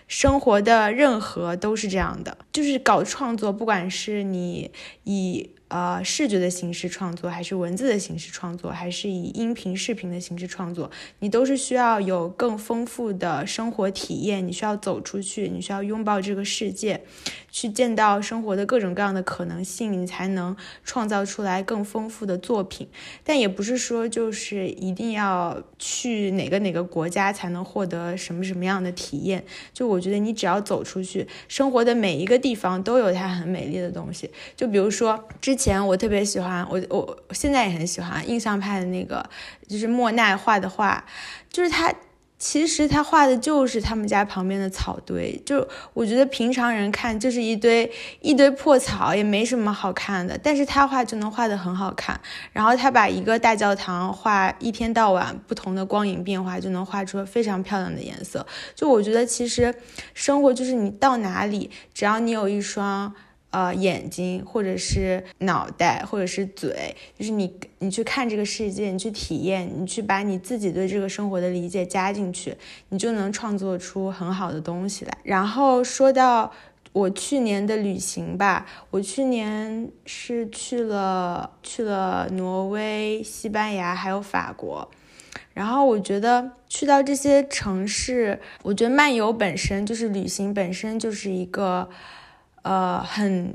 [0.08, 4.72] 生活的任何都是这样的，就是搞创作，不管是你
[5.06, 5.52] 以。
[5.72, 14.46] 呃，视觉的形式创作，还是文字的形式创作，还是以音频、视频的形式创作，你都是需要有更丰富的生活体验。
[14.46, 17.06] 你需要走出去，你需要拥抱这个世界，
[17.50, 20.54] 去见到生活的各种各样的可能性，你才能
[20.84, 22.90] 创造出来更丰富的作品。
[23.24, 29.46] 但也不是说就是一定要去哪个哪个国家才能获得什么什么样的体验。
[29.74, 34.30] 就我觉得，你只要走出去，生活的每一个地方都有它很美丽的东西。
[34.58, 35.61] 就比如说之。
[35.62, 39.24] 前我特别喜欢我我现在也很喜欢印象派的那个，
[39.70, 41.06] 就是莫奈画的画，
[41.52, 41.94] 就是他
[42.40, 47.92] 其实他画的就是他们家旁边的草堆，就我觉得平常人看就是一堆
[48.22, 52.20] 一堆破草，也没什么好看的，但是他画就能画的很好看。
[52.52, 58.44] 然后他把一个大教堂画一天到晚不同的光影变化，就能画出非常漂亮的颜色。
[58.74, 59.76] 就我觉得其实
[60.16, 63.14] 生活就是你到哪里，只要你有一双。
[63.52, 72.56] 呃，眼睛，或者是脑袋，或者是嘴，就是你，你去看这个世界，你去体验，你去把你自己对这个生活的理解加进去，
[72.88, 75.18] 你就能创作出很好的东西来。
[75.24, 76.54] 然后说到
[76.94, 84.90] 我去年的旅行吧，我去年是去了去了挪威、西班牙还有法国，
[85.54, 91.90] 然后我觉得去到这些城市，我觉得漫游本身就是旅行本身就是一个。
[92.64, 93.54] 呃，很，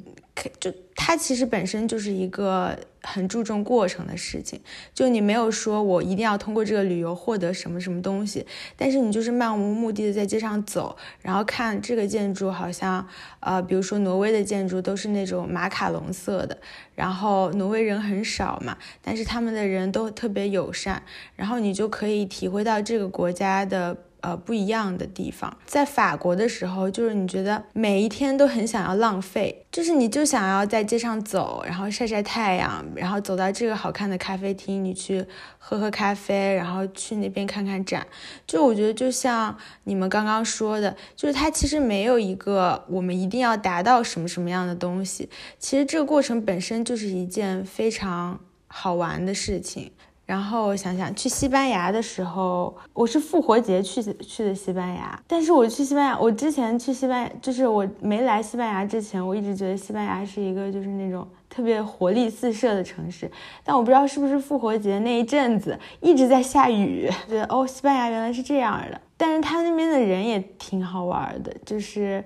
[0.58, 4.60] 就它其实本身就是一个很注重过程的事情。
[4.92, 8.44] 就你没有说我一定要通过这个旅游获得什么什么东西，
[8.76, 13.06] 但是你就是漫无目的的在街上走，然后看这个建筑，好像
[13.40, 16.58] 呃，比如说挪威的建筑都是那种马卡龙色的，
[16.94, 21.02] 然后挪威人很少嘛，但是他们的人都特别友善，
[21.36, 23.96] 然后你就可以体会到这个国家的。
[24.26, 35.24] 呃，不一样的地方，在法国的时候，就是你觉得每一天都很想要浪费，就是你就想要在街上走，然后晒晒太阳，然后走到这个好看的咖啡厅，你去
[35.58, 38.04] 喝喝咖啡，然后去那边看看展。
[38.48, 49.92] 就我觉得，就像你们刚刚说的，就是它其实没有一个我们一定要达到什么什么样的东西，其实这个过程本身就是一件非常好玩的事情。
[50.26, 55.18] 然后想想去西班牙的时候，我是复活节去去的西班牙。
[55.26, 63.30] 但是我去西班牙，我之前去西班牙，就是我没来西班牙之前，我一直觉得西班牙是一个就是那种特别活力四射的城市。
[63.62, 69.00] 但我不知道是不是复活节那一阵子一直在下雨，觉得哦，西班牙原来是这样的。
[69.16, 72.24] 但是他那边的人也挺好玩的，就是。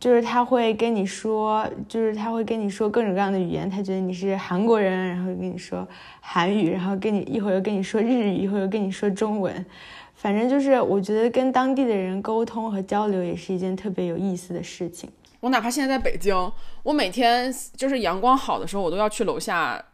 [0.00, 5.86] 就是他会跟你说，就是他会跟你说各种各样的语言，他觉得你是韩国人，然后跟你说
[6.20, 9.66] 韩语，然后跟你一会儿又跟你说日语，一会儿又跟你说中文，
[10.14, 15.10] 反正就是我觉得跟当地的人沟通和交流也是一件特别有意思的事情。
[15.40, 16.52] 我哪怕现在在北京，
[16.84, 19.84] 我每天就是阳光好的时候，我都要去楼下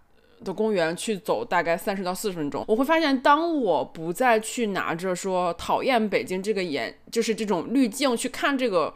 [0.45, 2.63] 的公园去走大概三十到四十分钟。
[2.69, 8.93] 我会发现，当我不再去拿着说讨厌北京这个眼，就是这种滤镜去看这个。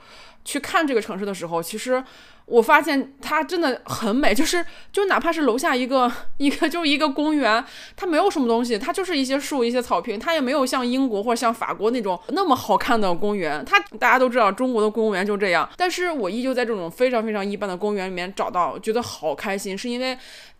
[0.48, 2.02] 去看这个城市的时候，其实
[2.46, 7.62] 我发现它真的很美，就是就哪怕是楼下一个一个就一个公园，
[7.94, 13.62] 它没有什么东西，它就是一些树、一些草坪，它也没有像英国或者像法国那种那么好看的公园。
[13.66, 20.16] 它大家都知道中国的公园就这样，但是我依旧在这种非常非常一般的公园里面找到觉得好开心，是因为。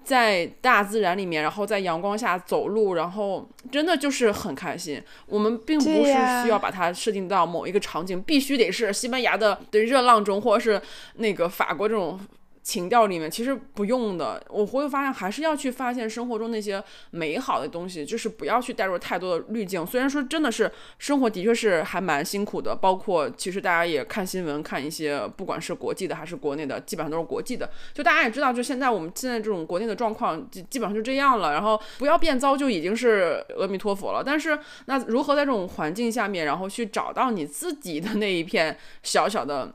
[0.09, 4.99] 在大自然里面，然后在阳光下走路，然后真的就是很开心。
[5.27, 6.07] 我们并不是
[6.43, 10.81] 需要把它设定到某一个场景，必须得是西班牙的对热浪中，或者是
[11.17, 12.19] 那个法国这种。
[12.69, 19.87] 情调里面其实不用的，我会发现还是要去发现生活中那些美好的东西，就是不要去带入太多的滤镜。
[19.87, 27.71] 虽然说真的是生活的确是还蛮辛苦的，包括其实大家也看新闻，看一些不管是国际的还是国内的，基本上都是国际的。
[27.95, 31.53] 就大家也知道，就现在我们现在这种国内的状况，基基本上就这样了。
[31.53, 34.23] 然后不要变糟就已经是阿弥陀佛了。
[34.23, 39.75] 但是那如何在这种环境下面，然后去找到你自己的那一片小小的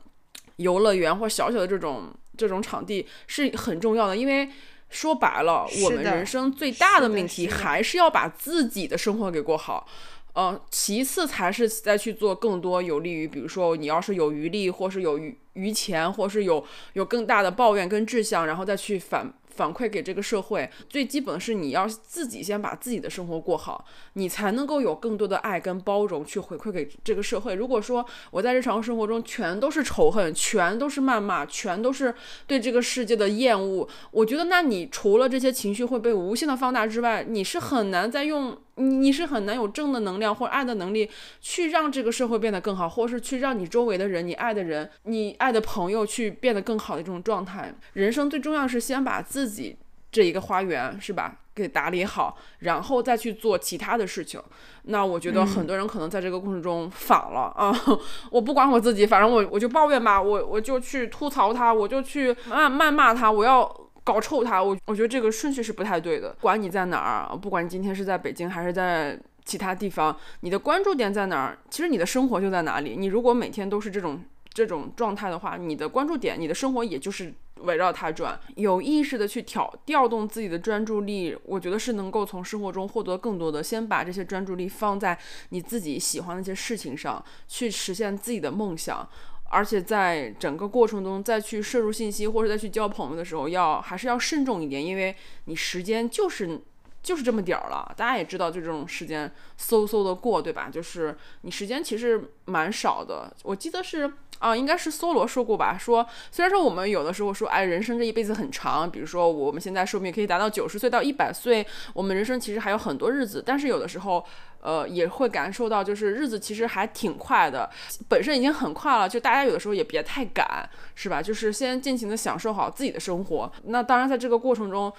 [0.64, 2.12] 游乐园或小小的这种。
[2.36, 4.50] 这种场地是很重要的，因为
[4.90, 9.86] 说白了，我们人生最大的命题还是要把自己的生活给过好，
[10.34, 19.32] 嗯，其次才是再去做更多有利于，比如说你要是有余力，或是有余余钱，或是有有更大的抱怨跟志向，然后再去反。
[19.56, 27.54] 反馈给这个社会，最基本的是你要自己先把自己的生活过好，你才能够有更多的爱跟包容去回馈给这个社会。
[27.56, 32.14] 如果说我在日常生活中全都是仇恨，全都是谩骂，全都是
[32.48, 38.58] 对这个世界的厌恶，我觉得那你除了这些情绪会被无限的放大之外，你是很难再用。
[38.76, 41.10] 你你是很难有正的能量或者爱的能力，
[41.40, 47.74] 去让这个社会变得更好，或是去让你周围的人、你爱的人、你爱的朋友去变得更好的这种状态。
[47.94, 49.78] 人生最重要是先把自己
[50.12, 54.42] 这一个花园是吧给打理好，然后再去做其他的事情。
[54.84, 57.72] 那我觉得很多人可能在这个过程中反了啊，
[58.32, 63.83] 我不管我自己，反正我我就抱怨吧，我我就去吐槽他，我就去谩谩骂他，我要。
[64.04, 66.34] 搞臭他，我我觉得这个顺序是不太对的。
[66.34, 72.96] 不管你在哪儿，不管今天是在北京还是在其他地方，你的关注点在哪儿，其实你的生活就在哪里。
[72.98, 74.22] 你如果每天都是这种
[74.54, 78.40] 这种状态的话，你的关注点，你的生活也就是围绕它转。
[78.56, 83.64] 有意识的去调调动自己的专注力，我觉得是能够从生活中获得更多的。
[83.64, 85.18] 先把这些专注力放在
[85.50, 89.08] 你自己喜欢的一些事情上，去实现自己的梦想。
[89.54, 96.60] 而且在整个过程中，再去摄入信息或者再去交朋友的时候，要还是要慎重一点，因为你时间就是
[97.04, 97.94] 就是这么点儿了。
[97.96, 100.70] 大家也知道，就这种时间嗖嗖的过，对吧？
[100.72, 103.32] 就是你时间其实蛮少的。
[103.44, 114.26] 我记得是啊，应该是梭罗说过吧，说虽然说我们有的时候说，哎，人生这一辈子很长，比如说我们现在寿命可以达到九十岁到一百岁，我们人生其实还有很多日子，但是有的时候。
[114.64, 117.70] 呃，也会感受到，就是日子其实还挺快的，
[118.08, 121.22] 本身已经很快了，就大家有的时候也别太赶，是吧？
[121.22, 123.52] 就是先尽情的享受好自己的生活。
[123.66, 124.92] 那当然，在这个过程中。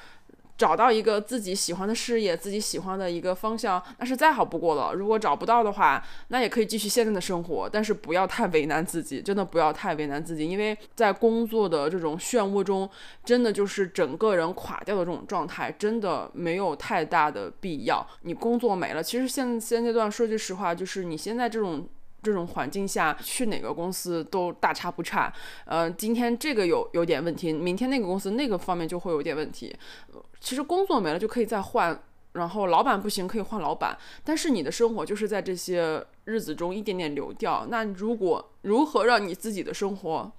[0.56, 4.94] 找到一个自己喜欢的事业，自己喜欢的一个方向，那是再好不过了。
[4.94, 12.88] 如果找不到的话，那也可以继续现在的生活，但是不要太为难自己，真的不要太为难自己，因为在工作的这种漩涡中，
[13.24, 18.06] 真的就是整个人垮掉的这种状态，真的没有太大的必要。
[18.22, 21.88] 你工作没了，其实现现阶段说句实话，就是你现在这种。
[22.24, 25.30] 这种环境下去哪个公司都大差不差，
[25.66, 29.76] 呃，今天这个有有点问题，明天那个公司那个方面就会有点问题。
[30.40, 32.02] 其实工作没了就可以再换，
[32.32, 37.66] 然后老板不行可以换老板，但是你的生活就是在这些日子中一点点流掉。
[37.68, 40.32] 那如果如何让你自己的生活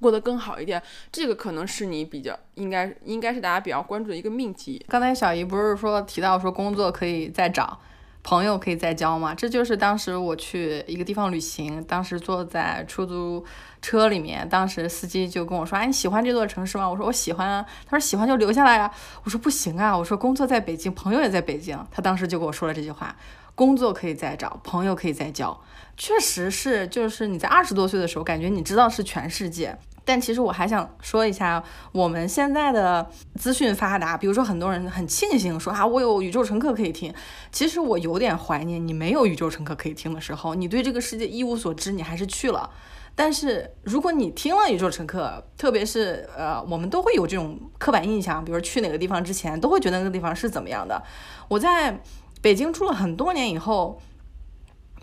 [0.00, 0.82] 过得更好一点，
[1.12, 4.84] 这个可能是你比较应该应该是大家比较关注的一个命题。
[4.88, 7.78] 刚才小姨不是说提到说工作可以再找。
[8.22, 9.34] 朋友可以再交吗？
[9.34, 13.44] 这就是当时我去一个地方旅行，当时坐在出租
[13.80, 18.90] 车里面，当时司机就跟我说：“哎，你喜欢这座城市吗？”我说：“我喜欢啊。”他说：“喜欢就留下来呀。”
[19.24, 23.16] 我说：“不行啊。”我说：“工作在北京，朋友也在北京。”他当时就跟我说了这句话
[23.56, 25.60] ：“工作可以再找，朋友可以再交。”
[25.96, 29.76] 确实是，就是你在二十多岁的时候，感觉你知道是全世界。
[30.04, 37.14] 但其实我还想说一下，我们现在的资讯发达，比如说很多人很庆幸说啊，我有宇宙乘客可以听。
[37.50, 42.68] 其实我有点怀念你没有宇宙乘客可以听的时候，你对这个世界一无所知，你还是去了。
[43.14, 51.02] 但是如果你听了宇宙乘客，特别是呃，我们都会有这种刻板印象，比如去哪个地方之前，都会觉得那个地方是怎么样的。
[51.48, 52.00] 我在
[52.40, 54.00] 北京住了很多年以后。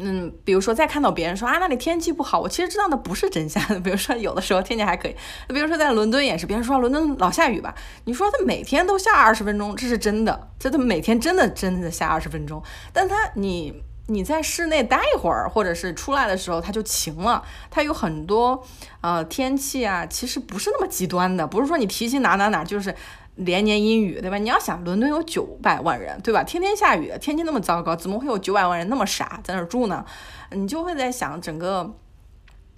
[0.02, 3.62] 嗯，比如说再看到别人说啊那里天气不好，我其实知道那不是真相。
[3.84, 5.16] 比如说有的时候天气还可以，
[5.50, 7.76] 比如说在伦敦也是，别人说伦敦老下雨吧，
[8.06, 12.64] 你说它每天都下二十分钟，这是真的，这它每天真的真的下二十分钟。
[12.94, 18.66] 但它你你在室内待一会儿，或者是出来的时候它就晴了，它有很多
[19.02, 22.96] 呃天气啊，其实不是那么极端的，不是说你提醒哪哪哪就是。
[23.40, 24.38] 连年阴雨，对吧？
[24.38, 26.44] 你要想，伦敦有九百万人，对吧？
[26.44, 30.06] 天天下雨，天气那么糟糕，怎么会有九百万人那么傻在那儿住呢？
[30.52, 31.94] 你就会在想，整个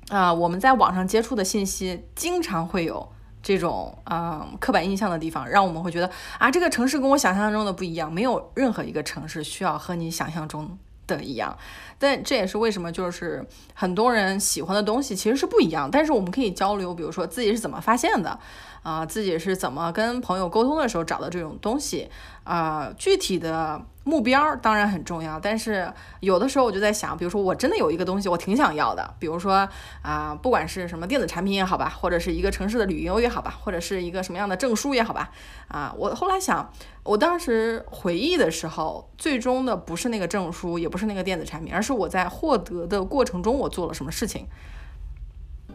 [0.09, 3.09] 啊，我们在网上接触的信息，经常会有
[3.41, 8.14] 这种啊刻板印象的地方，让我们会觉得啊，这个城市跟我想象中的不一样。
[8.14, 11.57] 没有任何一个城市需要和你想象中的一样，
[11.97, 13.43] 但这也是为什么就是
[13.74, 15.89] 很多人喜欢的东西其实是不一样。
[15.89, 18.39] 但是我们可以交流，比如说自己是怎么发现的。
[18.84, 22.10] 啊，自己是怎么跟朋友沟通的时候找到这种东西
[22.44, 22.92] 啊？
[22.98, 29.70] 具体的目标当然很重要，但是有的时候我就在想，比如说我真的有一个东西我挺想要的，比如说
[30.02, 35.30] 啊，不管是什么电子产品也好吧，或者是一个城市的旅游也好吧，或者是一个什么样的证书也好吧，
[35.68, 36.74] 啊，我后来想，
[37.04, 44.48] 我当时回忆的时候，最终的不是那个证书，也不是那个电子产品，而是我在获得的过程中我做了什么事情。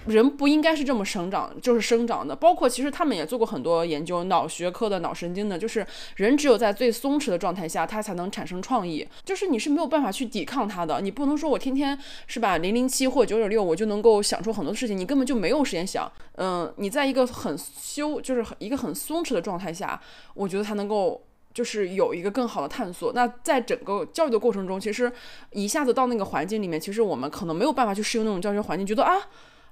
[0.07, 2.35] 人不应该是这么生长，就是生长的。
[2.35, 5.87] 包括其实他们也做过很多研究，脑学科的、脑神经的，就是
[6.17, 9.07] 人只有在最松弛的状态下，他才能产生创意。
[9.25, 16.11] 就是你是没有办法去抵抗它的，你不能说我天天是吧零零七或九九六，我就能够想出很多事情，你根本就没有时间想。
[16.37, 20.01] 嗯，你在一个很休，就是一个很松弛的状态下，
[20.35, 23.13] 我觉得才能够就是有一个更好的探索。
[23.13, 25.11] 那在整个教育的过程中，其实
[25.53, 29.15] 一下子到那个环境里面，其实我们可能没有办法去适应那种教学环境，觉得啊。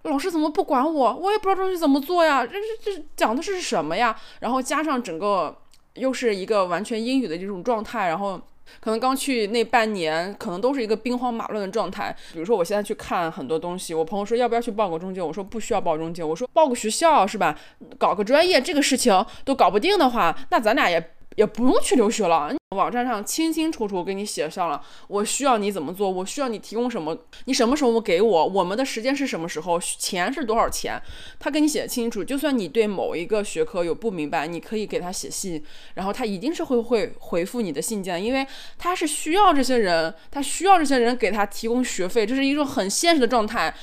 [0.04, 1.14] 老师怎么不管我？
[1.16, 4.16] 我也不知道这东西怎么做呀，这这这讲的是什么呀？
[4.40, 5.56] 然后加上整个
[5.94, 8.40] 又是一个完全英语的这种状态，然后
[8.80, 12.14] 可能刚去那半年，可能都是一个兵荒马乱的状态。
[12.32, 17.58] 比如说我现在去看很多东西，我朋友说要不要去报个中介，我说不需要报中介，我说报个学校是吧？
[17.98, 21.13] 搞个专业这个事情都搞不定的话，那咱俩也。
[21.36, 27.16] 也不用去留学了，网站上清清楚楚给你写上了，我需要你怎么做，我需要你提供什么，
[27.46, 31.00] 你什么时候给我，我们的时间是什么时候，钱是多少钱，
[31.38, 32.22] 他给你写清楚。
[32.22, 35.62] 就算你对某一个学科有不明白，你可以给他写信，
[35.94, 38.46] 然后他一定是会会回复你的信件，因为
[38.78, 43.74] 他是需要这些人，他需要这些人给他提供学费，这是一种很现实的状态。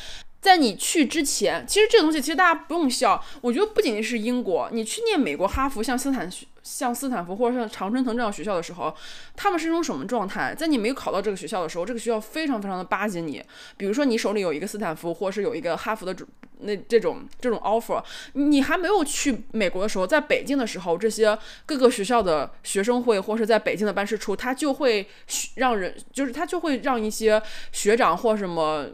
[0.42, 3.24] 在你去之前，其实这个东西其实大家不用笑。
[3.42, 6.28] 我觉得不仅仅是英国，你去念美国哈佛、像斯坦
[6.64, 8.94] 像斯坦福或者像常春藤这样学校的时候，
[9.36, 10.56] 他们是一种什么状态？
[10.56, 13.44] 在你没有考到这个学校的时候，这个学校非常非常的巴结你。
[13.78, 16.16] 比如说你手里有一个斯坦福，或者是有一个哈佛的
[16.62, 21.38] 那这种这种 offer，你还没有去美国的时候，在北京的时候，这些
[21.68, 25.08] 各个学校的学生会或是在北京的办事处，他就会
[25.56, 27.40] 让人，就是他就会让一些
[27.72, 28.88] 学长或什么。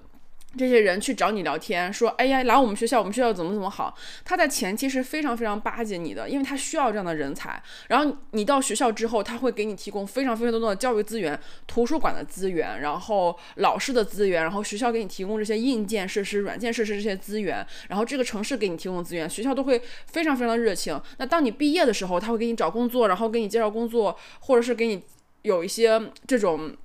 [0.58, 3.95] 这些人去找你聊天，说：“哎呀，来我们学校，我们学校怎么怎么好。”
[4.26, 7.62] 他在前期是非常非常巴结你的，因为他需要这样的人才。
[7.88, 20.99] 然后你到学校之后，他会给你提供非常非常多的教育资源，图书馆的资源，然后老师的资源，然后学校给你提供这些硬件设施、软件设施这些资源，然后这个城市给你提供资源，学校都会非常非常的热情。
[21.18, 25.03] 那当你毕业的时候，他会给你找工作，然后给你介绍工作，或者是给你
[25.43, 26.76] 有一些这种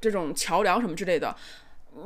[0.00, 1.34] 这种桥梁什么之类的。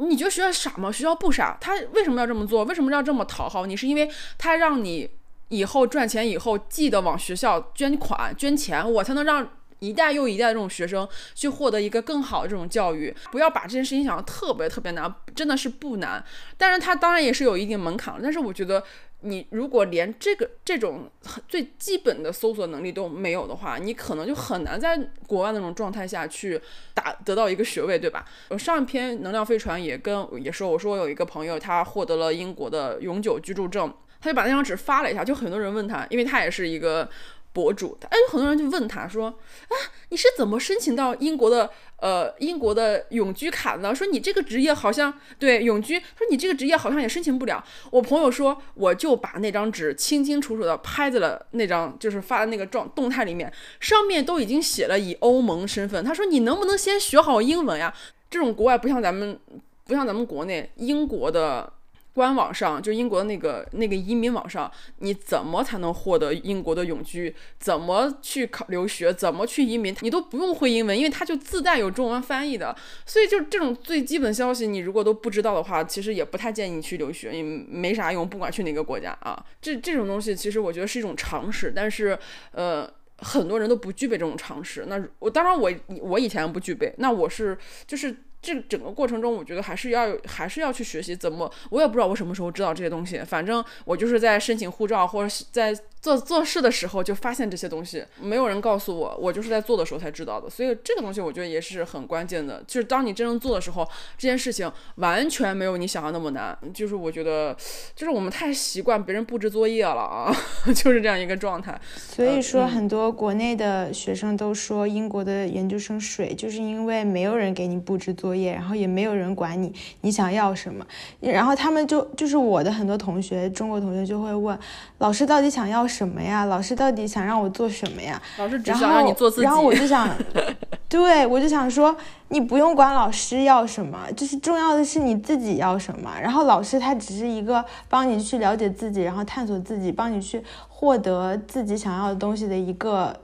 [0.01, 0.91] 你觉得学校傻吗？
[0.91, 2.65] 学校不傻，他为什么要这么做？
[2.65, 3.77] 为什么要这么讨好你？
[3.77, 5.09] 是因为他让你
[5.49, 13.15] 以后赚钱以后记得往学校捐款、捐钱，我才能让一代又一代的这种学生去获得一个更好的这种教育。
[13.31, 16.25] 不要把这件事情想得特别特别难，真的是不难。
[16.57, 18.83] 但是他当然也是有一定门槛但是我觉得。
[19.25, 21.11] 你如果连这个这种
[21.49, 24.97] 最基本的搜索能力都没有的话，你可能就很难在
[25.27, 26.61] 国外那种状态下去
[26.93, 28.25] 打得到一个学位，对吧？
[28.51, 37.09] 我上一篇能量飞船也跟也说，我说我有一个朋友，他获得了英国的永久居住证，他就把那张纸发了一下，就很多人问他，因为他也是一个。
[37.55, 39.29] 博主，哎，有很多人就问他说
[39.71, 39.75] ：“啊，
[40.09, 43.95] 你是怎么申请到英国的呃英国的永居卡呢？
[43.95, 56.05] 说你这个职业好像对永居，说你这个职业好像也申请不了。”我朋友说，我就把那张纸清清楚楚的拍在了那张就是发的那个状动态里面，上面都已经写了以欧盟身份。
[56.05, 57.95] 他说：“你能不能先学好英文呀？
[58.29, 59.39] 这种国外不像咱们，
[59.85, 61.73] 不像咱们国内英国的。”
[62.15, 67.35] 官网上就英国的那个那个移民网上，你怎么才能获得英国的永居？
[67.59, 69.13] 怎么去考留学？
[69.13, 69.95] 怎么去移民？
[70.01, 72.75] 你都不用会英文，因为它就自带有中文翻译的。
[73.05, 78.29] 所以就这种最基本消息，你如果都不知道的话，其实也不太建议你去留学，也没啥用。
[78.29, 82.17] 不管去哪个国家啊，这这种东西其实我觉得是一种常识，但是
[82.53, 82.89] 呃，
[83.19, 84.87] 很多人都不具备这种常识。
[84.87, 85.69] 那我当然我
[86.01, 87.59] 我以前不具备，那我是
[87.89, 88.17] 就是。
[88.45, 93.19] 这整个过程中，我觉得还是要还是要去学习怎么，我也不知道我什么时候知道这些东西。
[93.25, 95.75] 反正我就是在申请护照或者在
[96.05, 100.51] 做做事的时候就发现这些东西，没有人告诉我，我就是在做的时候才知道的。
[100.51, 103.89] 所以这个东西我觉得也是很关键的，就是当你真正做的时候，
[104.19, 106.55] 这件事情完全没有你想象那么难。
[106.75, 107.57] 就是我觉得，
[107.97, 110.31] 就是我们太习惯别人布置作业了啊，
[110.77, 111.81] 就是这样一个状态。
[111.97, 120.87] 所以说，很多国内的学生都说英国的研究生水，就是因为没有人给你布置作业，然后也没有人管你你想要什么，
[121.21, 124.59] 然后他们就就是我的很多同学，中国同学就会问
[124.99, 125.89] 老师到底想要。
[125.95, 126.45] 什么呀？
[126.47, 128.21] 老师到底想让我做什么呀？
[128.39, 129.43] 老师只想让你做自己。
[129.43, 130.09] 然后我就想，
[130.89, 131.97] 对我就想说，
[132.29, 136.13] 你不用管老师要什么，就是重要的是你自己要什么。
[136.21, 143.21] 然后老师他只是一个帮你去了解自己，然后探索自己，帮你去获得自己想要的东西的一个，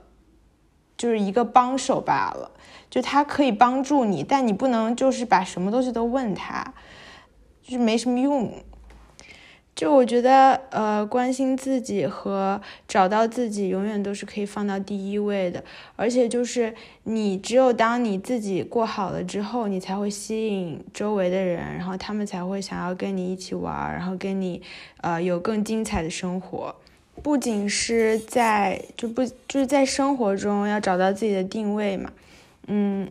[0.95, 2.49] 就是一个帮手罢了。
[2.89, 6.73] 就他可以帮助你，但你不能就是把什么东西都问他，
[7.63, 8.51] 就是没什么用。
[9.73, 15.63] 就我觉得，呃，关心自己和找到自己，永远都是可以放到第一位的。
[15.95, 24.61] 而且，就是你只有当你自己过好了之后，你才会吸引周围的人，然后他们才会想要跟你一起玩，然后跟你，
[25.01, 26.75] 呃，有更精彩的生活。
[27.23, 32.11] 不仅是在就不就是在生活中要找到自己的定位嘛，
[32.67, 33.09] 嗯。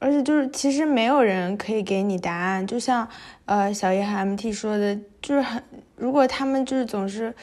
[0.00, 2.64] 而且就是，其实没有人可以给你答案。
[2.64, 3.08] 就像，
[3.46, 5.60] 呃，小叶和 MT 说的，就是很，
[5.98, 7.34] 如果他们就是总是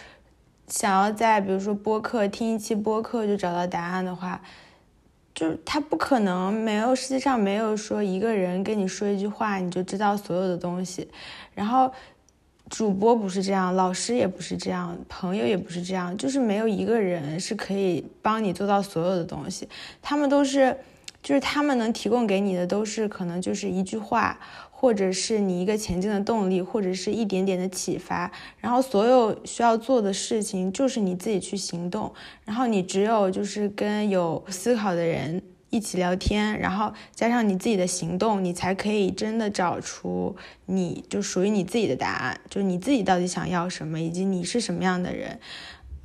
[0.68, 4.42] 想要在比如说播客听一期播客就找到答案的话，
[5.34, 11.08] 就是他不可能，没有世界上没有说一个人跟你说一句话你就知道所有的东西。
[11.54, 11.92] 然后，
[12.70, 19.68] 主播不是这样，老师也不是这样，朋友也不是这样，就是没有一个人是可以帮你做到所有的东西。
[20.02, 20.76] 他们都是。
[21.26, 28.32] 就是他们能提供给你的都是可能就是一句话，或者是你一个前进的动力，或者是一点点的启发。
[28.60, 32.14] 然后所有需要做的事情就是你自己去行动。
[32.44, 40.36] 然后你只有就是跟有思考的人一起聊天，然后加上你自己的行动，你才可以真的找出
[40.68, 45.40] 你就属于你自己的答案，就是你自己到底想要什么，以及你是什么样的人。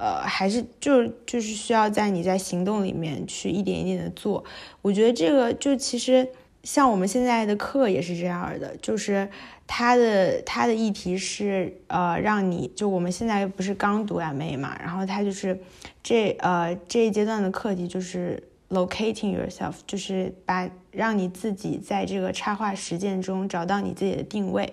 [0.00, 4.42] 呃，还是就就是需要在你在行动里面去一点一点的做。
[4.80, 6.26] 我觉得这个就其实
[6.62, 9.28] 像我们现在的课也是这样的，就是
[9.66, 15.60] 它的它的议题是呃让你就我们现在不是刚读 MA 嘛，然后它就是
[16.02, 24.72] 这呃这一阶段的课题就是 locating yourself，就是把让你自己在这个插画实践中找到你自己的定位，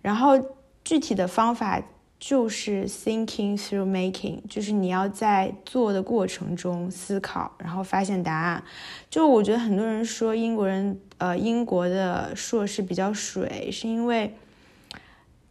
[0.00, 0.40] 然后
[0.84, 1.82] 具体的方法。
[2.18, 8.62] 就是 thinking through making，就是你要在做的过程中思考，然后发现答案。
[9.08, 14.34] 就我觉得很多人说英国人，呃，英国的硕士比较水，是因为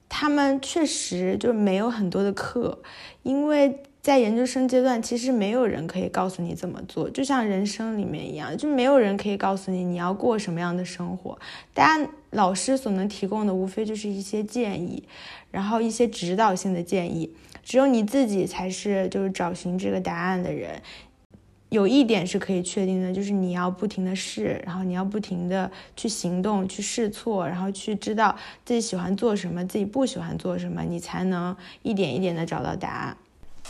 [0.09, 2.82] 他们确实就没有很多的课，
[3.24, 3.84] 因为。
[3.99, 11.38] 在研究生阶段，其实没有人可以告诉你怎么做，就像人生里面一样，就没有人可以告诉你你要过什么样的生活。
[11.74, 15.04] 大家老师所能提供的，无非就是一些建议，
[15.50, 17.34] 然后一些指导性的建议。
[17.64, 20.82] 只有你自己才是就是找寻这个答案的人。
[21.70, 28.34] 有一点是可以确定的，就是你要不停的试，然后你要不停的去行动、去试错，然后去知道
[28.64, 33.18] 自己喜欢做什么，自己不喜欢做什么，你才能一点一点的找到答案。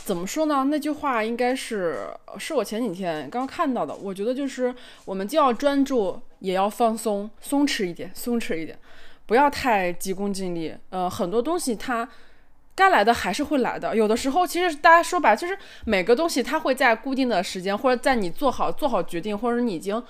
[0.04, 0.64] 怎么说呢？
[0.70, 2.06] 那句话应该是
[2.38, 3.92] 是我前几天刚看到的。
[3.96, 4.72] 我觉得就是
[5.04, 8.78] 我们既要专注，也要放松，松弛一点，松弛一点，
[9.26, 10.74] 不要太急功近利。
[10.90, 12.08] 呃，很多东西它
[12.74, 13.94] 该来的还是会来的。
[13.96, 20.02] 有的时候其实大家说白，就是每个东西它会在固定的时间，或者在你做好做好决定，或者你已经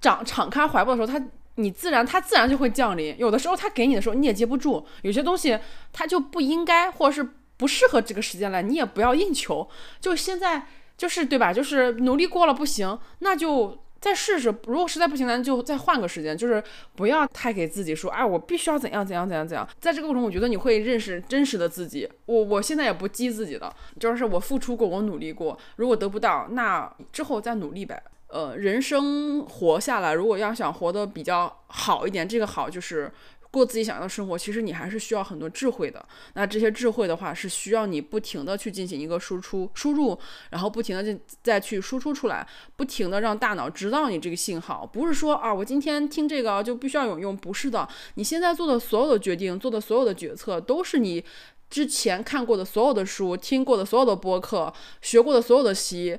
[0.00, 1.26] 敞敞开怀抱的时候，它
[1.56, 3.16] 你自然它自然就会降临。
[3.18, 5.58] 有的时候它给你的时候你也接不住，有些东西
[5.92, 7.28] 它就不应该，或者是。
[7.58, 9.66] 不适合这个时间来，你也不要硬求。
[9.98, 11.54] 就现在，就是对吧？
[11.54, 14.54] 就是努力过了不行，那就再试试。
[14.66, 16.36] 如果实在不行，咱就再换个时间。
[16.36, 16.62] 就是
[16.94, 19.66] 不要太给自己说，哎，我必须要怎样怎样怎样怎样。
[19.80, 22.08] 在这个过程，我觉得你会认识真实的自己。
[22.26, 25.58] 我我现在也不激自己了，就是我付出过，我努力过。
[25.76, 28.02] 如果得不到，那之后再努力呗。
[28.28, 33.10] 呃，人生活下来，如果要想活得比较好一点，这个好就是。
[33.56, 36.04] 过自己想要的生活，其实你还是需要很多智慧的。
[36.34, 40.18] 那这些智慧的话，是需要你不停的去进行一个输出、输入，
[40.50, 42.46] 然后不停的再再去输出出来，
[42.76, 44.84] 不停的让大脑知道你这个信号。
[44.84, 47.88] 不是说啊，我今天听这个就必须要有用，不是的。
[48.16, 51.24] 你现在做的所有的决定、做的所有的决策，都是你
[51.70, 56.18] 之前看过的所有的书、听过的所有的播客、学过的所有的习，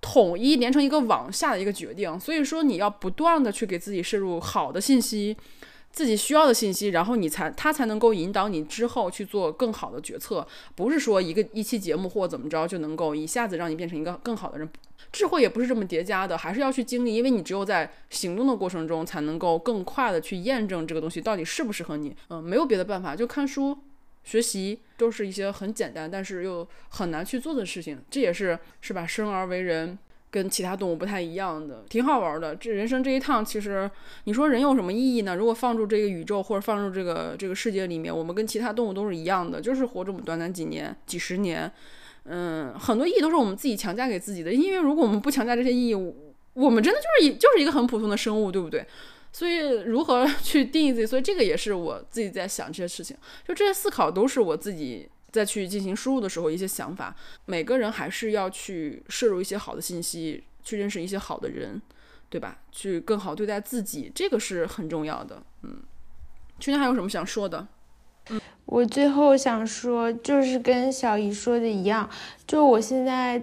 [0.00, 2.18] 统一连成一个网下的一个决定。
[2.20, 5.36] 所以说，你要不断的去给自己摄入好的信息。
[5.94, 14.68] 自己需要的信息，然后你才他才能够引导你之后去做更好的决策，不是说一个一期节目或怎么着就能够一下子让你变成一个更好的人。
[15.12, 22.16] 智慧也不是这么叠加的，还是要去经历，因为你只有在行动的过程中才能够更快的去验证这个东西到底适不适合你。
[22.28, 23.78] 嗯，没有别的办法，就看书、
[24.24, 28.02] 学习都是一些很简单但是又很难去做的事情。
[28.10, 29.06] 这也是是吧？
[29.06, 29.96] 生而为人。
[30.34, 32.56] 跟其他动物不太一样的，挺好玩的。
[32.56, 33.88] 这人生这一趟，其实
[34.24, 35.36] 你说人有什么意义呢？
[35.36, 41.70] 如果放入这个宇宙或者放入这个这个世界里面，我们跟其他动物都是一样的，就是活这么短短几年、几十年。
[42.24, 44.52] 嗯，很多意义都是我们自己强加给自己的。
[44.52, 48.84] 因为如果我们不强加这些意义，我们真的就是一就是一个很普通的生物，对不对？
[49.30, 51.06] 所以如何 去定义自己？
[51.06, 53.16] 所以这个也是我自己在想这些事情。
[53.46, 55.08] 就这些思考都是我自己。
[55.34, 57.12] 再去进行输入的时候，一些想法，
[57.44, 61.82] 每个人还是要去摄入一些好的信息，去认识一些好的人，
[62.28, 62.58] 对吧？
[62.70, 65.42] 去更好对待自己，这个是很重要的。
[65.62, 65.82] 嗯，
[66.60, 67.66] 去年还有什么想说的？
[68.30, 72.08] 嗯，我最后想说，就是跟小姨说的一样，
[72.46, 73.42] 就我现在。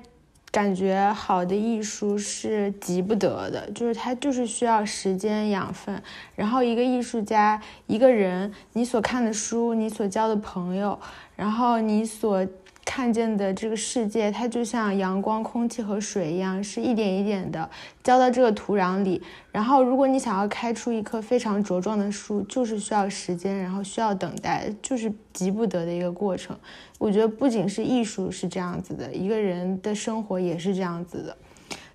[0.51, 6.03] 感觉好的艺术是急不得的，就是它就是需要时间养分。
[6.35, 10.99] 然后一个艺术家，一个人，你所看的书，你所交的朋友，
[11.41, 12.45] 然后你所。
[12.83, 17.69] 看见的这个世界，它就像阳光、空气和水一样，是一点一点的
[18.03, 19.21] 浇到这个土壤里。
[19.51, 26.57] 然后，如果你想要开出一棵非常茁壮的树，就是需要时间，然后需要等待，就是急不得的一个过程。
[26.97, 31.37] 我觉得不仅是艺术是这样子的，一个人的生活也是这样子的。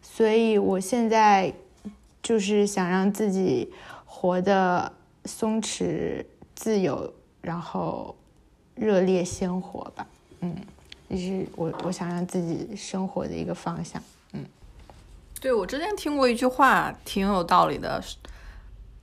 [0.01, 1.53] 所以，我现在
[2.23, 3.71] 就是想让自己
[4.07, 4.91] 活得
[5.27, 6.25] 松弛、
[6.55, 8.15] 自由，然后
[8.77, 10.07] 热烈鲜活吧。
[10.41, 10.55] 嗯。
[11.09, 14.03] 这是我我想让自己生活的一个方向，
[14.33, 14.45] 嗯，
[15.41, 18.03] 对我之前听过一句话，挺有道理的。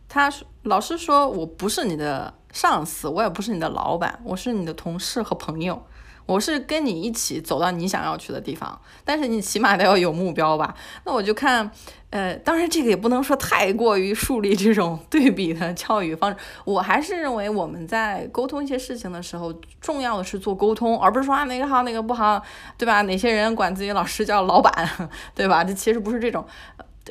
[0.09, 0.29] 他
[0.63, 5.81] 老师说：“我不是你的上司，我也不是你的老板，我是你的同事和朋友。”
[6.25, 10.73] 我是跟你一起走到你想要去的地方，但是你起码得要有目标吧？
[11.05, 11.69] 那我就看，
[12.11, 16.37] 呃，当然这个也不能说太过于树立这种对比的教育方式。
[16.63, 22.41] 我还是认为我们在沟通一些事情的时候，重要的是做沟通，而不是说啊哪个好哪个不好，
[22.77, 23.01] 对吧？
[23.01, 24.89] 哪些人管自己老师叫老板，
[25.35, 25.63] 对吧？
[25.63, 26.45] 这其实不是这种。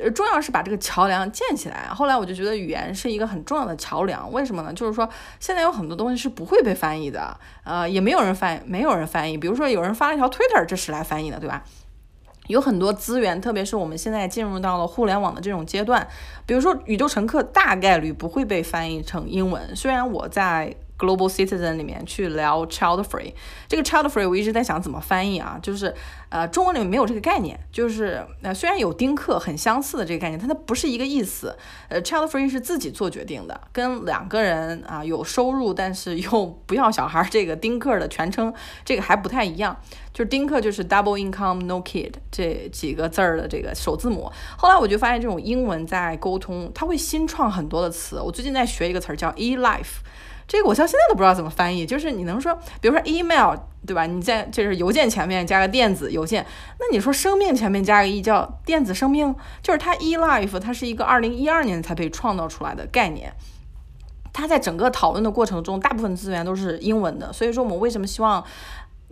[0.01, 1.87] 呃重要是把这个桥梁建起来。
[1.87, 4.31] 后来我就觉得语言是一个很重要的桥梁。
[4.31, 4.73] 为什么呢？
[4.73, 5.07] 就是说
[5.39, 9.37] 现在有很多东西是不会被翻译的，呃，也没有人翻，没有人翻译。
[9.37, 11.63] 比如说有人发了一条 Twitter，这是来翻译的，对吧？
[12.47, 16.07] 有很多资源，特别是我们现在进入到了互联网的这种阶段，
[16.45, 19.75] 比如说宇宙乘客大概率不会被翻译成英文。
[19.75, 20.75] 虽然我在。
[21.03, 23.33] Global Citizen 里面去聊 Child Free，
[23.67, 25.93] 这个 Child Free 我一直在想怎么翻译啊，就是
[26.29, 31.53] 呃中文里面没有这个概念，就是呃虽然有丁克很相似的这个概念，但它不是一个意思。
[31.89, 38.53] 呃 Child Free 是自己做决定的，跟两个人啊有收入但是又不要小孩这个丁克的全称
[38.85, 39.77] 这个还不太一样，
[40.13, 44.31] 就是丁克就是 Double Income No Kid 这几个字儿的这个首字母。
[44.57, 48.21] 后来我就发现这种英文在沟通，它会新创很多的词。
[48.21, 49.99] 我最近在学一个词儿叫 E Life。
[50.47, 54.05] 这个我到现在都不知道怎么翻译，就是你能说，比如说 email，对吧？
[54.05, 56.45] 你在就是邮件前面加个电子邮件，
[56.79, 63.33] 那你说生命前面加个 e 叫电子生命，就是它 e life，它是一个二零一二年才被创造出来的概念，
[64.31, 68.43] 它在整个讨论的过程中，大部分资源都是英文的，所以说我们为什么希望？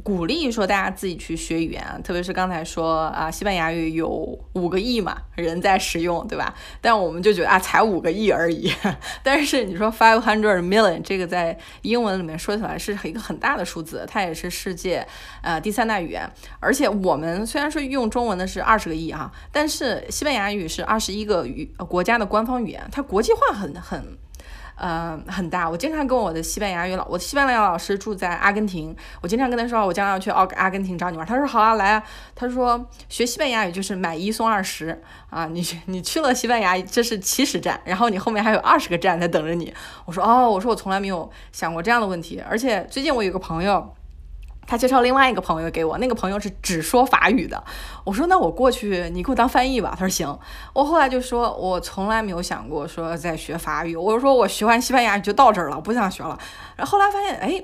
[0.04, 4.10] 鼓励说大家自己去学语言，特别是刚才说啊，西班牙语有
[4.54, 6.54] 五个亿嘛人在使用，对吧？
[6.80, 8.72] 但我们就觉得啊，才五个亿而已。
[9.22, 15.06] 但是你说 five hundred million 这个在英文里面说起来是一个很大的数字，它也是世界
[15.42, 16.30] 呃第三大语言。
[16.60, 24.18] 而且我们虽然说用中文的是二十个亿哈，但是西班牙语是二十一个语国家的官方语言，它国际化很很。
[24.84, 25.70] 嗯，很大。
[25.70, 31.28] 我经常跟我的西班牙语老，我的西班牙老师住在阿根廷，我经常跟他说，我将来要去奥阿根廷找你玩。
[31.28, 32.04] 他说好啊，来啊。
[32.34, 39.72] 他说学西班牙语就是买一送二十啊，你你去了西班牙，这是起始站，然后你后面还有二十个站在等着你。
[40.06, 43.94] 我说哦，我说我从来没有想过这样的问题，而且最近我有个朋友。
[44.68, 47.62] 他介绍另外一个朋友给我，那个朋友是只说法语的。
[48.06, 49.94] 我说那我过去，你给我当翻译吧。
[49.98, 50.40] 他说行。
[50.72, 53.96] 我后来就说，我从来没有想过说在学法语。
[53.96, 56.40] 我说我学完西班牙语就到这儿了，不想学了。
[56.78, 57.62] 然后后来发现，哎，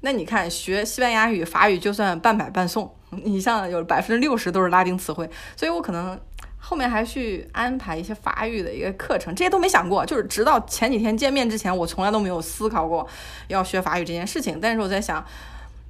[0.00, 2.94] 那你看学西班牙语、法语就算半买半送。
[3.10, 6.18] 你像有百分之六十都是拉丁词汇，所以我可能
[6.58, 10.04] 后面还去安排一些法语的一个课程，这些都没想过。
[10.04, 13.06] 就是直到前几天见面之前，我从来都没有思考过
[13.48, 14.58] 要学法语这件事情。
[14.60, 15.24] 但是我在想。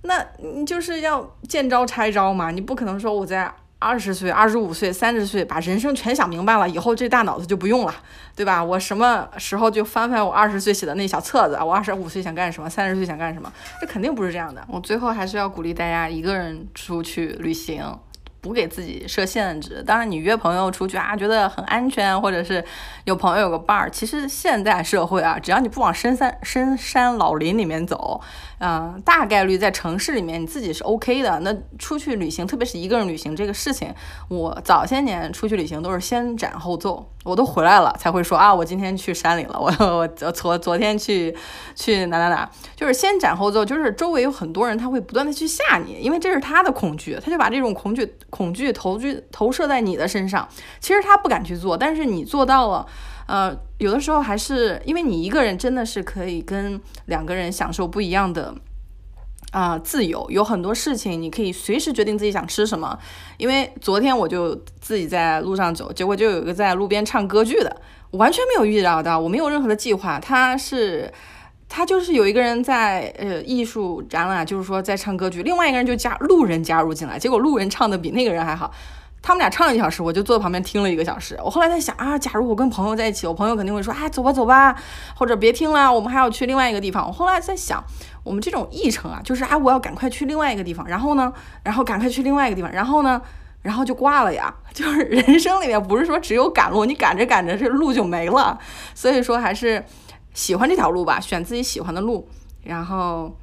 [0.03, 7.95] 那你就是要见招拆招嘛，你不可能说我在二十岁、二十五岁、三十岁，把人生全想明白了，以后这大脑子就不用了，
[8.37, 8.63] 对吧？
[8.63, 11.65] 我什么时候就翻翻我二十岁写的那小册子啊？
[11.65, 12.69] 我二十五岁想干什么？
[12.69, 13.51] 三十岁想干什么？
[13.81, 14.63] 这肯定不是这样的。
[14.69, 17.83] 我最后还是要鼓励大家一个人出去旅行。
[18.41, 22.65] 不给自己设限制，当然你约朋友出去啊，觉得很安全，或者是
[23.05, 23.91] 有朋友有个伴儿。
[23.91, 28.21] 其实现在社会啊，只要你不往深山深山老林里面走，
[28.59, 31.39] 嗯，大概率在城市里面你自己是 OK 的。
[31.41, 33.95] 那出去旅行，特别是一个人旅行这个事情，
[34.29, 41.37] 我早些年出去旅行都是先斩后奏，我都回来了才会说啊，我今天去山里了，我我昨昨天去
[41.75, 48.11] 去哪哪哪，就是先斩后奏，就是周围有很多人他会不断的去吓你，因为这是他的恐惧，他就把这种恐惧。
[48.31, 50.49] 恐惧投具投射在你的身上，
[50.81, 52.87] 其实他不敢去做，但是你做到了。
[53.27, 58.53] 呃，有的时候还是因为你一个人真的是可以跟两个人享受不一样的
[59.53, 62.99] 啊自由，有很多事情你可以随时决定自己想吃什么。
[63.37, 67.81] 因为昨天我就自己在路上走，结果就有一个在路边唱歌剧的，
[68.13, 71.13] 完全没有预料到，我没有任何的计划，他是。
[71.73, 78.69] 他就是有一个人在呃艺术展览，就是说在唱歌剧，另外一个人就加路人加入进来，结果路人唱的比那个人还好，
[79.23, 81.39] 他们俩唱了一小时，我就坐在旁边听了一个小时。
[81.45, 84.75] 我后来在想啊，假如我跟朋友在一起，我朋友肯定会说，哎，走吧走吧，
[85.15, 87.07] 或者别听了，我们还要去另外一个地方。
[87.07, 87.81] 我后来在想，
[88.25, 91.33] 我们这种议程啊，就是啊，我要赶快去另外一个地方，然后呢，
[91.63, 93.23] 然后赶快去另外一个地方，然后呢，
[93.63, 94.53] 然后就挂了呀。
[94.75, 98.59] 就是人生里面不是说只有赶路，你赶着赶着这路就没了，
[98.93, 99.85] 所以说还是。
[100.33, 102.29] 喜欢这条路吧，选自己喜欢的路，
[102.63, 103.37] 然后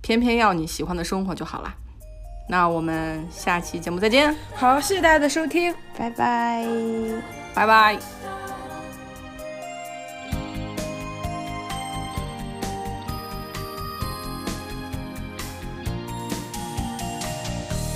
[0.00, 1.74] 偏偏要你喜欢的生活就好了。
[2.48, 4.36] 那我们下期节目再见。
[4.54, 6.66] 好，谢谢大家的收听，拜拜，
[7.54, 7.98] 拜拜。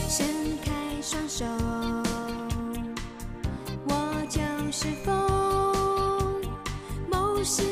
[0.08, 0.26] 伸
[0.64, 0.72] 开
[1.02, 1.44] 双手，
[3.88, 4.40] 我就
[4.72, 6.40] 是风，
[7.10, 7.62] 梦是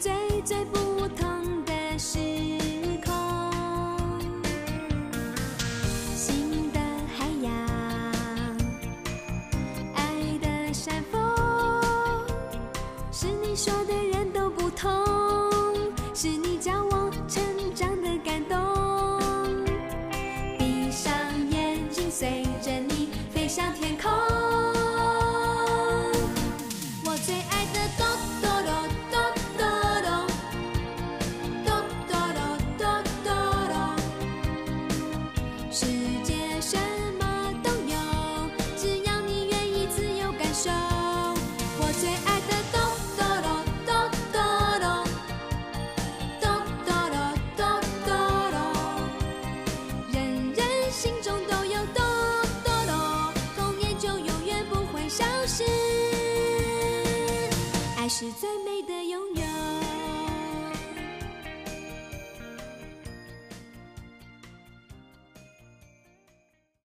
[0.00, 0.27] 世